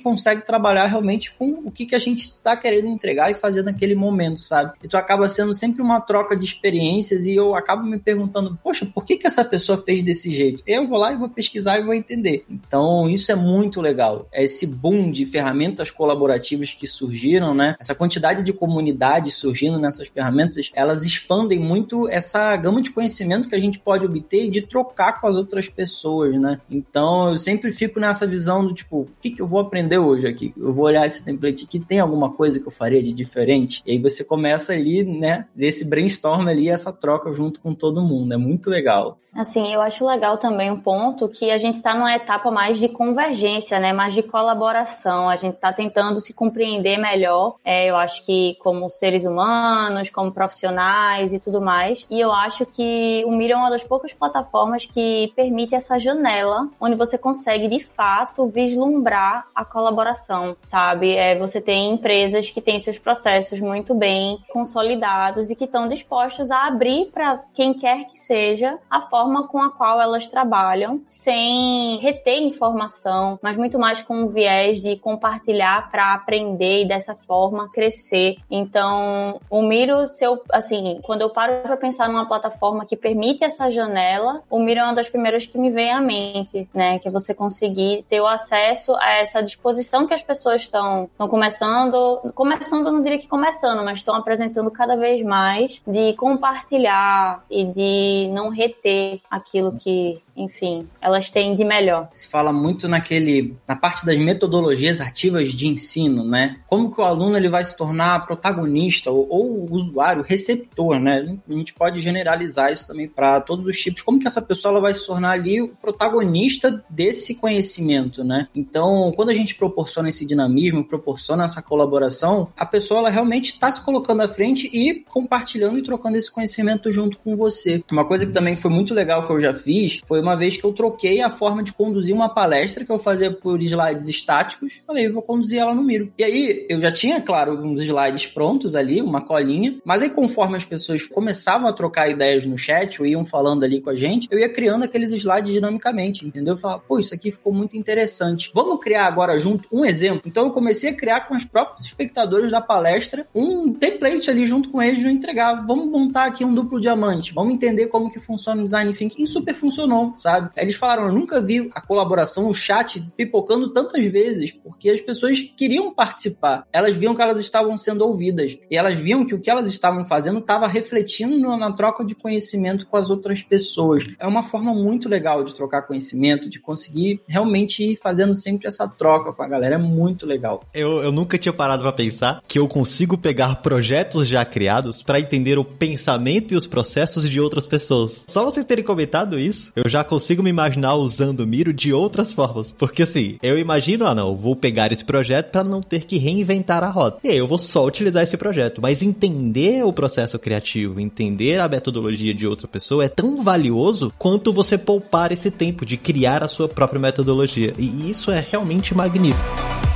consegue 0.00 0.46
trabalhar 0.46 0.86
realmente 0.86 1.34
com 1.34 1.60
o 1.64 1.70
que, 1.70 1.84
que 1.84 1.94
a 1.94 1.98
gente 1.98 2.20
está 2.20 2.56
querendo 2.56 2.86
entregar 2.86 3.30
e 3.30 3.34
fazer 3.34 3.62
naquele 3.62 3.94
momento, 3.94 4.40
sabe? 4.40 4.72
Então 4.82 4.98
acaba 4.98 5.28
sendo 5.28 5.52
sempre 5.52 5.82
uma 5.82 6.00
troca 6.00 6.36
de 6.36 6.44
experiências 6.44 7.24
e 7.24 7.34
eu 7.34 7.54
acabo 7.54 7.84
me 7.84 7.98
perguntando, 7.98 8.58
poxa, 8.62 8.86
por 8.86 9.04
que, 9.04 9.16
que 9.16 9.26
essa 9.26 9.44
pessoa 9.44 9.78
fez 9.78 10.02
desse 10.02 10.30
jeito? 10.30 10.62
Eu 10.66 10.86
vou 10.86 10.98
lá 10.98 11.12
e 11.12 11.16
vou 11.16 11.28
pesquisar 11.28 11.78
e 11.78 11.84
vou 11.84 11.94
entender. 11.94 12.44
Então 12.48 13.08
isso 13.08 13.32
é 13.32 13.34
muito 13.34 13.80
legal. 13.80 14.28
É 14.32 14.44
esse 14.44 14.66
boom 14.66 15.10
de 15.10 15.26
ferramentas 15.26 15.90
colaborativas 15.90 16.74
que 16.74 16.86
surgiram, 17.00 17.54
né? 17.54 17.76
Essa 17.80 17.94
quantidade 17.94 18.42
de 18.42 18.52
comunidades 18.52 19.36
surgindo 19.36 19.78
nessas 19.78 20.08
ferramentas, 20.08 20.70
elas 20.74 21.04
expandem 21.04 21.58
muito 21.58 22.06
essa 22.08 22.54
gama 22.56 22.82
de 22.82 22.90
conhecimento 22.90 23.48
que 23.48 23.54
a 23.54 23.60
gente 23.60 23.78
pode 23.78 24.04
obter 24.04 24.44
e 24.44 24.50
de 24.50 24.62
trocar 24.62 25.20
com 25.20 25.26
as 25.26 25.36
outras 25.36 25.66
pessoas, 25.66 26.38
né? 26.38 26.60
Então 26.70 27.30
eu 27.30 27.38
sempre 27.38 27.70
fico 27.70 27.98
nessa 27.98 28.26
visão 28.26 28.66
do 28.66 28.74
tipo, 28.74 29.00
o 29.00 29.08
que, 29.20 29.30
que 29.30 29.40
eu 29.40 29.46
vou 29.46 29.60
aprender 29.60 29.98
hoje 29.98 30.26
aqui? 30.26 30.52
Eu 30.56 30.74
vou 30.74 30.84
olhar 30.84 31.06
esse 31.06 31.24
template 31.24 31.64
aqui, 31.64 31.80
tem 31.80 32.00
alguma 32.00 32.30
coisa 32.30 32.60
que 32.60 32.66
eu 32.66 32.72
faria 32.72 33.02
de 33.02 33.12
diferente? 33.12 33.82
E 33.86 33.92
aí 33.92 33.98
você 33.98 34.22
começa 34.22 34.72
ali, 34.72 35.02
né, 35.02 35.46
desse 35.54 35.84
brainstorm 35.84 36.46
ali, 36.48 36.68
essa 36.68 36.92
troca 36.92 37.32
junto 37.32 37.60
com 37.60 37.74
todo 37.74 38.02
mundo. 38.02 38.34
É 38.34 38.36
muito 38.36 38.68
legal. 38.68 39.18
Assim, 39.34 39.72
eu 39.72 39.80
acho 39.80 40.04
legal 40.06 40.38
também 40.38 40.70
um 40.70 40.80
ponto 40.80 41.28
que 41.28 41.50
a 41.50 41.58
gente 41.58 41.78
está 41.78 41.94
numa 41.94 42.14
etapa 42.14 42.50
mais 42.50 42.78
de 42.78 42.88
convergência, 42.88 43.78
né? 43.78 43.92
Mais 43.92 44.12
de 44.12 44.22
colaboração. 44.22 45.28
A 45.28 45.36
gente 45.36 45.54
está 45.54 45.72
tentando 45.72 46.20
se 46.20 46.34
compreender 46.34 46.98
melhor. 46.98 47.56
É, 47.64 47.88
eu 47.88 47.96
acho 47.96 48.24
que 48.24 48.56
como 48.60 48.90
seres 48.90 49.24
humanos, 49.24 50.10
como 50.10 50.32
profissionais 50.32 51.32
e 51.32 51.38
tudo 51.38 51.60
mais. 51.60 52.06
E 52.10 52.18
eu 52.18 52.32
acho 52.32 52.66
que 52.66 53.22
o 53.24 53.30
Miro 53.30 53.52
é 53.52 53.56
uma 53.56 53.70
das 53.70 53.84
poucas 53.84 54.12
plataformas 54.12 54.84
que 54.86 55.32
permite 55.36 55.74
essa 55.74 55.96
janela 55.98 56.68
onde 56.80 56.96
você 56.96 57.16
consegue 57.16 57.68
de 57.68 57.84
fato 57.84 58.48
vislumbrar 58.48 59.46
a 59.54 59.64
colaboração, 59.64 60.56
sabe? 60.60 61.14
É, 61.14 61.38
você 61.38 61.60
tem 61.60 61.92
empresas 61.92 62.50
que 62.50 62.60
têm 62.60 62.80
seus 62.80 62.98
processos 62.98 63.60
muito 63.60 63.94
bem 63.94 64.38
consolidados 64.52 65.50
e 65.50 65.56
que 65.56 65.64
estão 65.64 65.88
dispostas 65.88 66.50
a 66.50 66.66
abrir 66.66 67.10
para 67.12 67.40
quem 67.54 67.72
quer 67.72 68.04
que 68.06 68.18
seja 68.18 68.76
a 68.90 69.02
forma 69.02 69.19
forma 69.20 69.46
com 69.46 69.60
a 69.60 69.70
qual 69.70 70.00
elas 70.00 70.26
trabalham, 70.28 71.02
sem 71.06 71.98
reter 71.98 72.42
informação, 72.42 73.38
mas 73.42 73.54
muito 73.54 73.78
mais 73.78 74.00
com 74.00 74.22
o 74.22 74.28
viés 74.28 74.80
de 74.80 74.96
compartilhar 74.96 75.90
para 75.90 76.14
aprender 76.14 76.82
e 76.82 76.88
dessa 76.88 77.14
forma 77.14 77.68
crescer. 77.70 78.36
Então, 78.50 79.38
o 79.50 79.60
Miro, 79.60 80.06
se 80.06 80.24
eu, 80.24 80.42
assim, 80.50 81.00
quando 81.02 81.20
eu 81.20 81.28
paro 81.28 81.60
para 81.62 81.76
pensar 81.76 82.08
numa 82.08 82.26
plataforma 82.26 82.86
que 82.86 82.96
permite 82.96 83.44
essa 83.44 83.68
janela, 83.68 84.42
o 84.48 84.58
Miro 84.58 84.80
é 84.80 84.84
uma 84.84 84.94
das 84.94 85.08
primeiras 85.08 85.44
que 85.44 85.58
me 85.58 85.70
vem 85.70 85.92
à 85.92 86.00
mente, 86.00 86.66
né? 86.72 86.98
Que 86.98 87.08
é 87.08 87.10
você 87.10 87.34
conseguir 87.34 88.06
ter 88.08 88.22
o 88.22 88.26
acesso 88.26 88.94
a 88.96 89.12
essa 89.18 89.42
disposição 89.42 90.06
que 90.06 90.14
as 90.14 90.22
pessoas 90.22 90.62
estão 90.62 91.10
começando, 91.18 92.20
começando, 92.34 92.90
não 92.90 93.02
diria 93.02 93.18
que 93.18 93.28
começando, 93.28 93.84
mas 93.84 93.98
estão 93.98 94.14
apresentando 94.14 94.70
cada 94.70 94.96
vez 94.96 95.22
mais 95.22 95.82
de 95.86 96.14
compartilhar 96.14 97.44
e 97.50 97.66
de 97.66 98.30
não 98.32 98.48
reter 98.48 99.09
aquilo 99.30 99.72
que, 99.78 100.20
enfim, 100.40 100.86
elas 101.00 101.30
têm 101.30 101.54
de 101.54 101.64
melhor. 101.64 102.08
Se 102.14 102.28
fala 102.28 102.52
muito 102.52 102.88
naquele 102.88 103.56
na 103.66 103.76
parte 103.76 104.04
das 104.04 104.18
metodologias 104.18 105.00
ativas 105.00 105.52
de 105.52 105.68
ensino, 105.68 106.24
né? 106.24 106.56
Como 106.66 106.90
que 106.92 107.00
o 107.00 107.04
aluno 107.04 107.36
ele 107.36 107.48
vai 107.48 107.64
se 107.64 107.76
tornar 107.76 108.26
protagonista 108.26 109.10
ou, 109.10 109.26
ou 109.28 109.72
usuário, 109.72 110.22
receptor, 110.22 110.98
né? 110.98 111.36
A 111.48 111.52
gente 111.52 111.74
pode 111.74 112.00
generalizar 112.00 112.72
isso 112.72 112.86
também 112.86 113.08
para 113.08 113.40
todos 113.40 113.66
os 113.66 113.76
tipos. 113.78 114.02
Como 114.02 114.18
que 114.18 114.26
essa 114.26 114.42
pessoa 114.42 114.72
ela 114.72 114.80
vai 114.80 114.94
se 114.94 115.06
tornar 115.06 115.32
ali 115.32 115.60
o 115.60 115.68
protagonista 115.68 116.82
desse 116.88 117.34
conhecimento, 117.34 118.24
né? 118.24 118.48
Então, 118.54 119.12
quando 119.14 119.30
a 119.30 119.34
gente 119.34 119.54
proporciona 119.54 120.08
esse 120.08 120.24
dinamismo, 120.24 120.84
proporciona 120.84 121.44
essa 121.44 121.60
colaboração, 121.62 122.48
a 122.56 122.64
pessoa 122.64 123.00
ela 123.00 123.10
realmente 123.10 123.52
está 123.52 123.70
se 123.70 123.80
colocando 123.82 124.22
à 124.22 124.28
frente 124.28 124.70
e 124.72 125.04
compartilhando 125.08 125.78
e 125.78 125.82
trocando 125.82 126.16
esse 126.16 126.30
conhecimento 126.30 126.92
junto 126.92 127.18
com 127.18 127.36
você. 127.36 127.82
Uma 127.90 128.04
coisa 128.04 128.26
que 128.26 128.32
também 128.32 128.56
foi 128.56 128.70
muito 128.70 128.94
legal 128.94 129.26
que 129.26 129.32
eu 129.32 129.40
já 129.40 129.54
fiz 129.54 130.00
foi 130.06 130.20
uma 130.20 130.29
vez 130.36 130.56
que 130.56 130.64
eu 130.64 130.72
troquei 130.72 131.20
a 131.20 131.30
forma 131.30 131.62
de 131.62 131.72
conduzir 131.72 132.14
uma 132.14 132.28
palestra 132.28 132.84
que 132.84 132.92
eu 132.92 132.98
fazia 132.98 133.30
por 133.30 133.62
slides 133.62 134.08
estáticos. 134.08 134.82
Falei, 134.86 135.06
eu 135.06 135.12
vou 135.12 135.22
conduzir 135.22 135.60
ela 135.60 135.74
no 135.74 135.82
Miro. 135.82 136.12
E 136.18 136.24
aí, 136.24 136.66
eu 136.68 136.80
já 136.80 136.92
tinha, 136.92 137.20
claro, 137.20 137.52
uns 137.64 137.80
slides 137.80 138.26
prontos 138.26 138.74
ali, 138.74 139.00
uma 139.00 139.20
colinha, 139.20 139.78
mas 139.84 140.02
aí 140.02 140.10
conforme 140.10 140.56
as 140.56 140.64
pessoas 140.64 141.02
começavam 141.04 141.68
a 141.68 141.72
trocar 141.72 142.08
ideias 142.08 142.44
no 142.46 142.58
chat 142.58 143.00
ou 143.00 143.06
iam 143.06 143.24
falando 143.24 143.64
ali 143.64 143.80
com 143.80 143.90
a 143.90 143.96
gente, 143.96 144.28
eu 144.30 144.38
ia 144.38 144.48
criando 144.48 144.84
aqueles 144.84 145.12
slides 145.12 145.52
dinamicamente, 145.52 146.26
entendeu? 146.26 146.54
Eu 146.54 146.58
falava, 146.58 146.82
pô, 146.86 146.98
isso 146.98 147.14
aqui 147.14 147.30
ficou 147.30 147.52
muito 147.52 147.76
interessante. 147.76 148.50
Vamos 148.54 148.80
criar 148.80 149.06
agora 149.06 149.38
junto 149.38 149.68
um 149.72 149.84
exemplo? 149.84 150.22
Então 150.26 150.46
eu 150.46 150.50
comecei 150.50 150.90
a 150.90 150.94
criar 150.94 151.20
com 151.22 151.34
os 151.34 151.44
próprios 151.44 151.86
espectadores 151.86 152.50
da 152.50 152.60
palestra 152.60 153.26
um 153.34 153.72
template 153.72 154.30
ali 154.30 154.46
junto 154.46 154.68
com 154.70 154.82
eles 154.82 155.00
de 155.00 155.08
entregar. 155.08 155.66
Vamos 155.66 155.88
montar 155.88 156.26
aqui 156.26 156.44
um 156.44 156.54
duplo 156.54 156.80
diamante. 156.80 157.32
Vamos 157.32 157.54
entender 157.54 157.86
como 157.86 158.10
que 158.10 158.18
funciona 158.18 158.60
o 158.60 158.64
design 158.64 158.92
thinking 158.92 159.26
super 159.26 159.54
funcionou, 159.54 160.09
sabe? 160.16 160.50
Eles 160.56 160.74
falaram, 160.74 161.06
eu 161.06 161.12
nunca 161.12 161.40
vi 161.40 161.70
a 161.74 161.80
colaboração, 161.80 162.48
o 162.48 162.54
chat 162.54 163.00
pipocando 163.16 163.72
tantas 163.72 164.04
vezes, 164.06 164.52
porque 164.52 164.90
as 164.90 165.00
pessoas 165.00 165.40
queriam 165.56 165.92
participar. 165.92 166.66
Elas 166.72 166.96
viam 166.96 167.14
que 167.14 167.22
elas 167.22 167.40
estavam 167.40 167.76
sendo 167.76 168.02
ouvidas 168.02 168.58
e 168.70 168.76
elas 168.76 168.94
viam 168.94 169.24
que 169.24 169.34
o 169.34 169.40
que 169.40 169.50
elas 169.50 169.66
estavam 169.66 170.04
fazendo 170.04 170.38
estava 170.38 170.66
refletindo 170.66 171.56
na 171.56 171.72
troca 171.72 172.04
de 172.04 172.14
conhecimento 172.14 172.86
com 172.86 172.96
as 172.96 173.10
outras 173.10 173.42
pessoas. 173.42 174.04
É 174.18 174.26
uma 174.26 174.42
forma 174.42 174.74
muito 174.74 175.08
legal 175.08 175.44
de 175.44 175.54
trocar 175.54 175.82
conhecimento, 175.82 176.48
de 176.48 176.60
conseguir 176.60 177.20
realmente 177.26 177.82
ir 177.82 177.96
fazendo 177.96 178.34
sempre 178.34 178.66
essa 178.66 178.88
troca 178.88 179.32
com 179.32 179.42
a 179.42 179.48
galera. 179.48 179.74
É 179.74 179.78
muito 179.78 180.26
legal. 180.26 180.62
Eu, 180.74 181.02
eu 181.02 181.12
nunca 181.12 181.38
tinha 181.38 181.52
parado 181.52 181.82
para 181.82 181.92
pensar 181.92 182.42
que 182.46 182.58
eu 182.58 182.68
consigo 182.68 183.16
pegar 183.16 183.56
projetos 183.56 184.26
já 184.26 184.44
criados 184.44 185.02
para 185.02 185.20
entender 185.20 185.58
o 185.58 185.64
pensamento 185.64 186.54
e 186.54 186.56
os 186.56 186.66
processos 186.66 187.28
de 187.28 187.40
outras 187.40 187.66
pessoas. 187.66 188.24
Só 188.28 188.44
você 188.44 188.64
terem 188.64 188.84
comentado 188.84 189.38
isso, 189.38 189.72
eu 189.76 189.88
já 189.88 189.99
consigo 190.04 190.42
me 190.42 190.50
imaginar 190.50 190.94
usando 190.94 191.40
o 191.40 191.46
Miro 191.46 191.72
de 191.72 191.92
outras 191.92 192.32
formas. 192.32 192.70
Porque 192.70 193.02
assim, 193.02 193.38
eu 193.42 193.58
imagino, 193.58 194.06
ah 194.06 194.14
não, 194.14 194.36
vou 194.36 194.56
pegar 194.56 194.92
esse 194.92 195.04
projeto 195.04 195.50
para 195.50 195.64
não 195.64 195.80
ter 195.80 196.04
que 196.04 196.18
reinventar 196.18 196.82
a 196.82 196.88
roda. 196.88 197.18
E 197.22 197.28
aí 197.28 197.38
eu 197.38 197.48
vou 197.48 197.58
só 197.58 197.84
utilizar 197.86 198.22
esse 198.22 198.36
projeto. 198.36 198.80
Mas 198.80 199.02
entender 199.02 199.84
o 199.84 199.92
processo 199.92 200.38
criativo, 200.38 201.00
entender 201.00 201.60
a 201.60 201.68
metodologia 201.68 202.34
de 202.34 202.46
outra 202.46 202.68
pessoa 202.68 203.04
é 203.04 203.08
tão 203.08 203.42
valioso 203.42 204.12
quanto 204.18 204.52
você 204.52 204.76
poupar 204.78 205.32
esse 205.32 205.50
tempo 205.50 205.84
de 205.84 205.96
criar 205.96 206.42
a 206.42 206.48
sua 206.48 206.68
própria 206.68 207.00
metodologia. 207.00 207.72
E 207.78 208.10
isso 208.10 208.30
é 208.30 208.44
realmente 208.50 208.94
magnífico. 208.94 209.89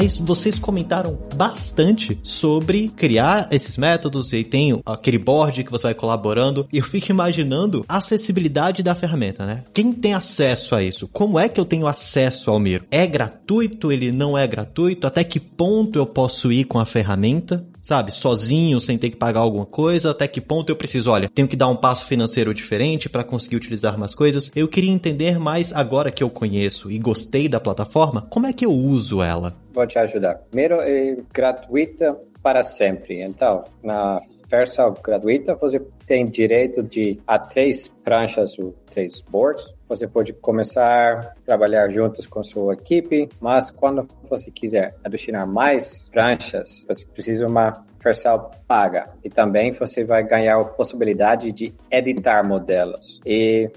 Mas 0.00 0.16
vocês 0.16 0.58
comentaram 0.58 1.18
bastante 1.34 2.18
sobre 2.22 2.88
criar 2.88 3.48
esses 3.50 3.76
métodos 3.76 4.32
e 4.32 4.42
tem 4.42 4.80
aquele 4.86 5.18
board 5.18 5.62
que 5.62 5.70
você 5.70 5.88
vai 5.88 5.94
colaborando 5.94 6.66
e 6.72 6.78
eu 6.78 6.84
fico 6.84 7.10
imaginando 7.10 7.84
a 7.86 7.98
acessibilidade 7.98 8.82
da 8.82 8.94
ferramenta, 8.94 9.44
né? 9.44 9.62
Quem 9.74 9.92
tem 9.92 10.14
acesso 10.14 10.74
a 10.74 10.82
isso? 10.82 11.06
Como 11.08 11.38
é 11.38 11.50
que 11.50 11.60
eu 11.60 11.66
tenho 11.66 11.86
acesso 11.86 12.50
ao 12.50 12.58
Miro? 12.58 12.86
É 12.90 13.06
gratuito? 13.06 13.92
Ele 13.92 14.10
não 14.10 14.38
é 14.38 14.46
gratuito? 14.46 15.06
Até 15.06 15.22
que 15.22 15.38
ponto 15.38 15.98
eu 15.98 16.06
posso 16.06 16.50
ir 16.50 16.64
com 16.64 16.78
a 16.78 16.86
ferramenta? 16.86 17.62
Sabe, 17.82 18.12
sozinho, 18.12 18.80
sem 18.80 18.98
ter 18.98 19.10
que 19.10 19.16
pagar 19.16 19.40
alguma 19.40 19.66
coisa, 19.66 20.10
até 20.10 20.26
que 20.26 20.40
ponto 20.40 20.70
eu 20.70 20.76
preciso, 20.76 21.10
olha, 21.10 21.28
tenho 21.28 21.48
que 21.48 21.56
dar 21.56 21.68
um 21.68 21.76
passo 21.76 22.04
financeiro 22.04 22.52
diferente 22.54 23.08
para 23.08 23.24
conseguir 23.24 23.56
utilizar 23.56 23.98
mais 23.98 24.14
coisas. 24.14 24.50
Eu 24.54 24.68
queria 24.68 24.90
entender 24.90 25.38
mais 25.38 25.72
agora 25.72 26.10
que 26.10 26.22
eu 26.22 26.30
conheço 26.30 26.90
e 26.90 26.98
gostei 26.98 27.48
da 27.48 27.60
plataforma, 27.60 28.26
como 28.30 28.46
é 28.46 28.52
que 28.52 28.64
eu 28.64 28.72
uso 28.72 29.22
ela? 29.22 29.54
Vou 29.72 29.86
te 29.86 29.98
ajudar. 29.98 30.34
Primeiro, 30.50 30.76
é 30.80 31.16
gratuita 31.32 32.18
para 32.42 32.62
sempre. 32.62 33.20
Então, 33.20 33.64
na 33.82 34.20
versão 34.50 34.94
gratuita, 35.02 35.54
você 35.54 35.80
tem 36.06 36.24
direito 36.24 36.82
de 36.82 37.20
a 37.26 37.38
três 37.38 37.88
pranchas 38.02 38.58
ou 38.58 38.74
três 38.90 39.22
boards 39.30 39.64
você 39.90 40.06
pode 40.06 40.32
começar 40.34 41.18
a 41.18 41.20
trabalhar 41.44 41.90
juntos 41.90 42.24
com 42.24 42.44
sua 42.44 42.74
equipe, 42.74 43.28
mas 43.40 43.72
quando 43.72 44.06
você 44.28 44.48
quiser 44.48 44.94
adicionar 45.04 45.46
mais 45.46 46.08
pranchas, 46.12 46.84
você 46.86 47.04
precisa 47.06 47.44
de 47.44 47.50
uma 47.50 47.72
versão 48.02 48.50
paga. 48.68 49.10
E 49.24 49.28
também 49.28 49.72
você 49.72 50.04
vai 50.04 50.22
ganhar 50.22 50.60
a 50.60 50.64
possibilidade 50.64 51.50
de 51.50 51.74
editar 51.90 52.46
modelos. 52.46 53.20
E 53.26 53.68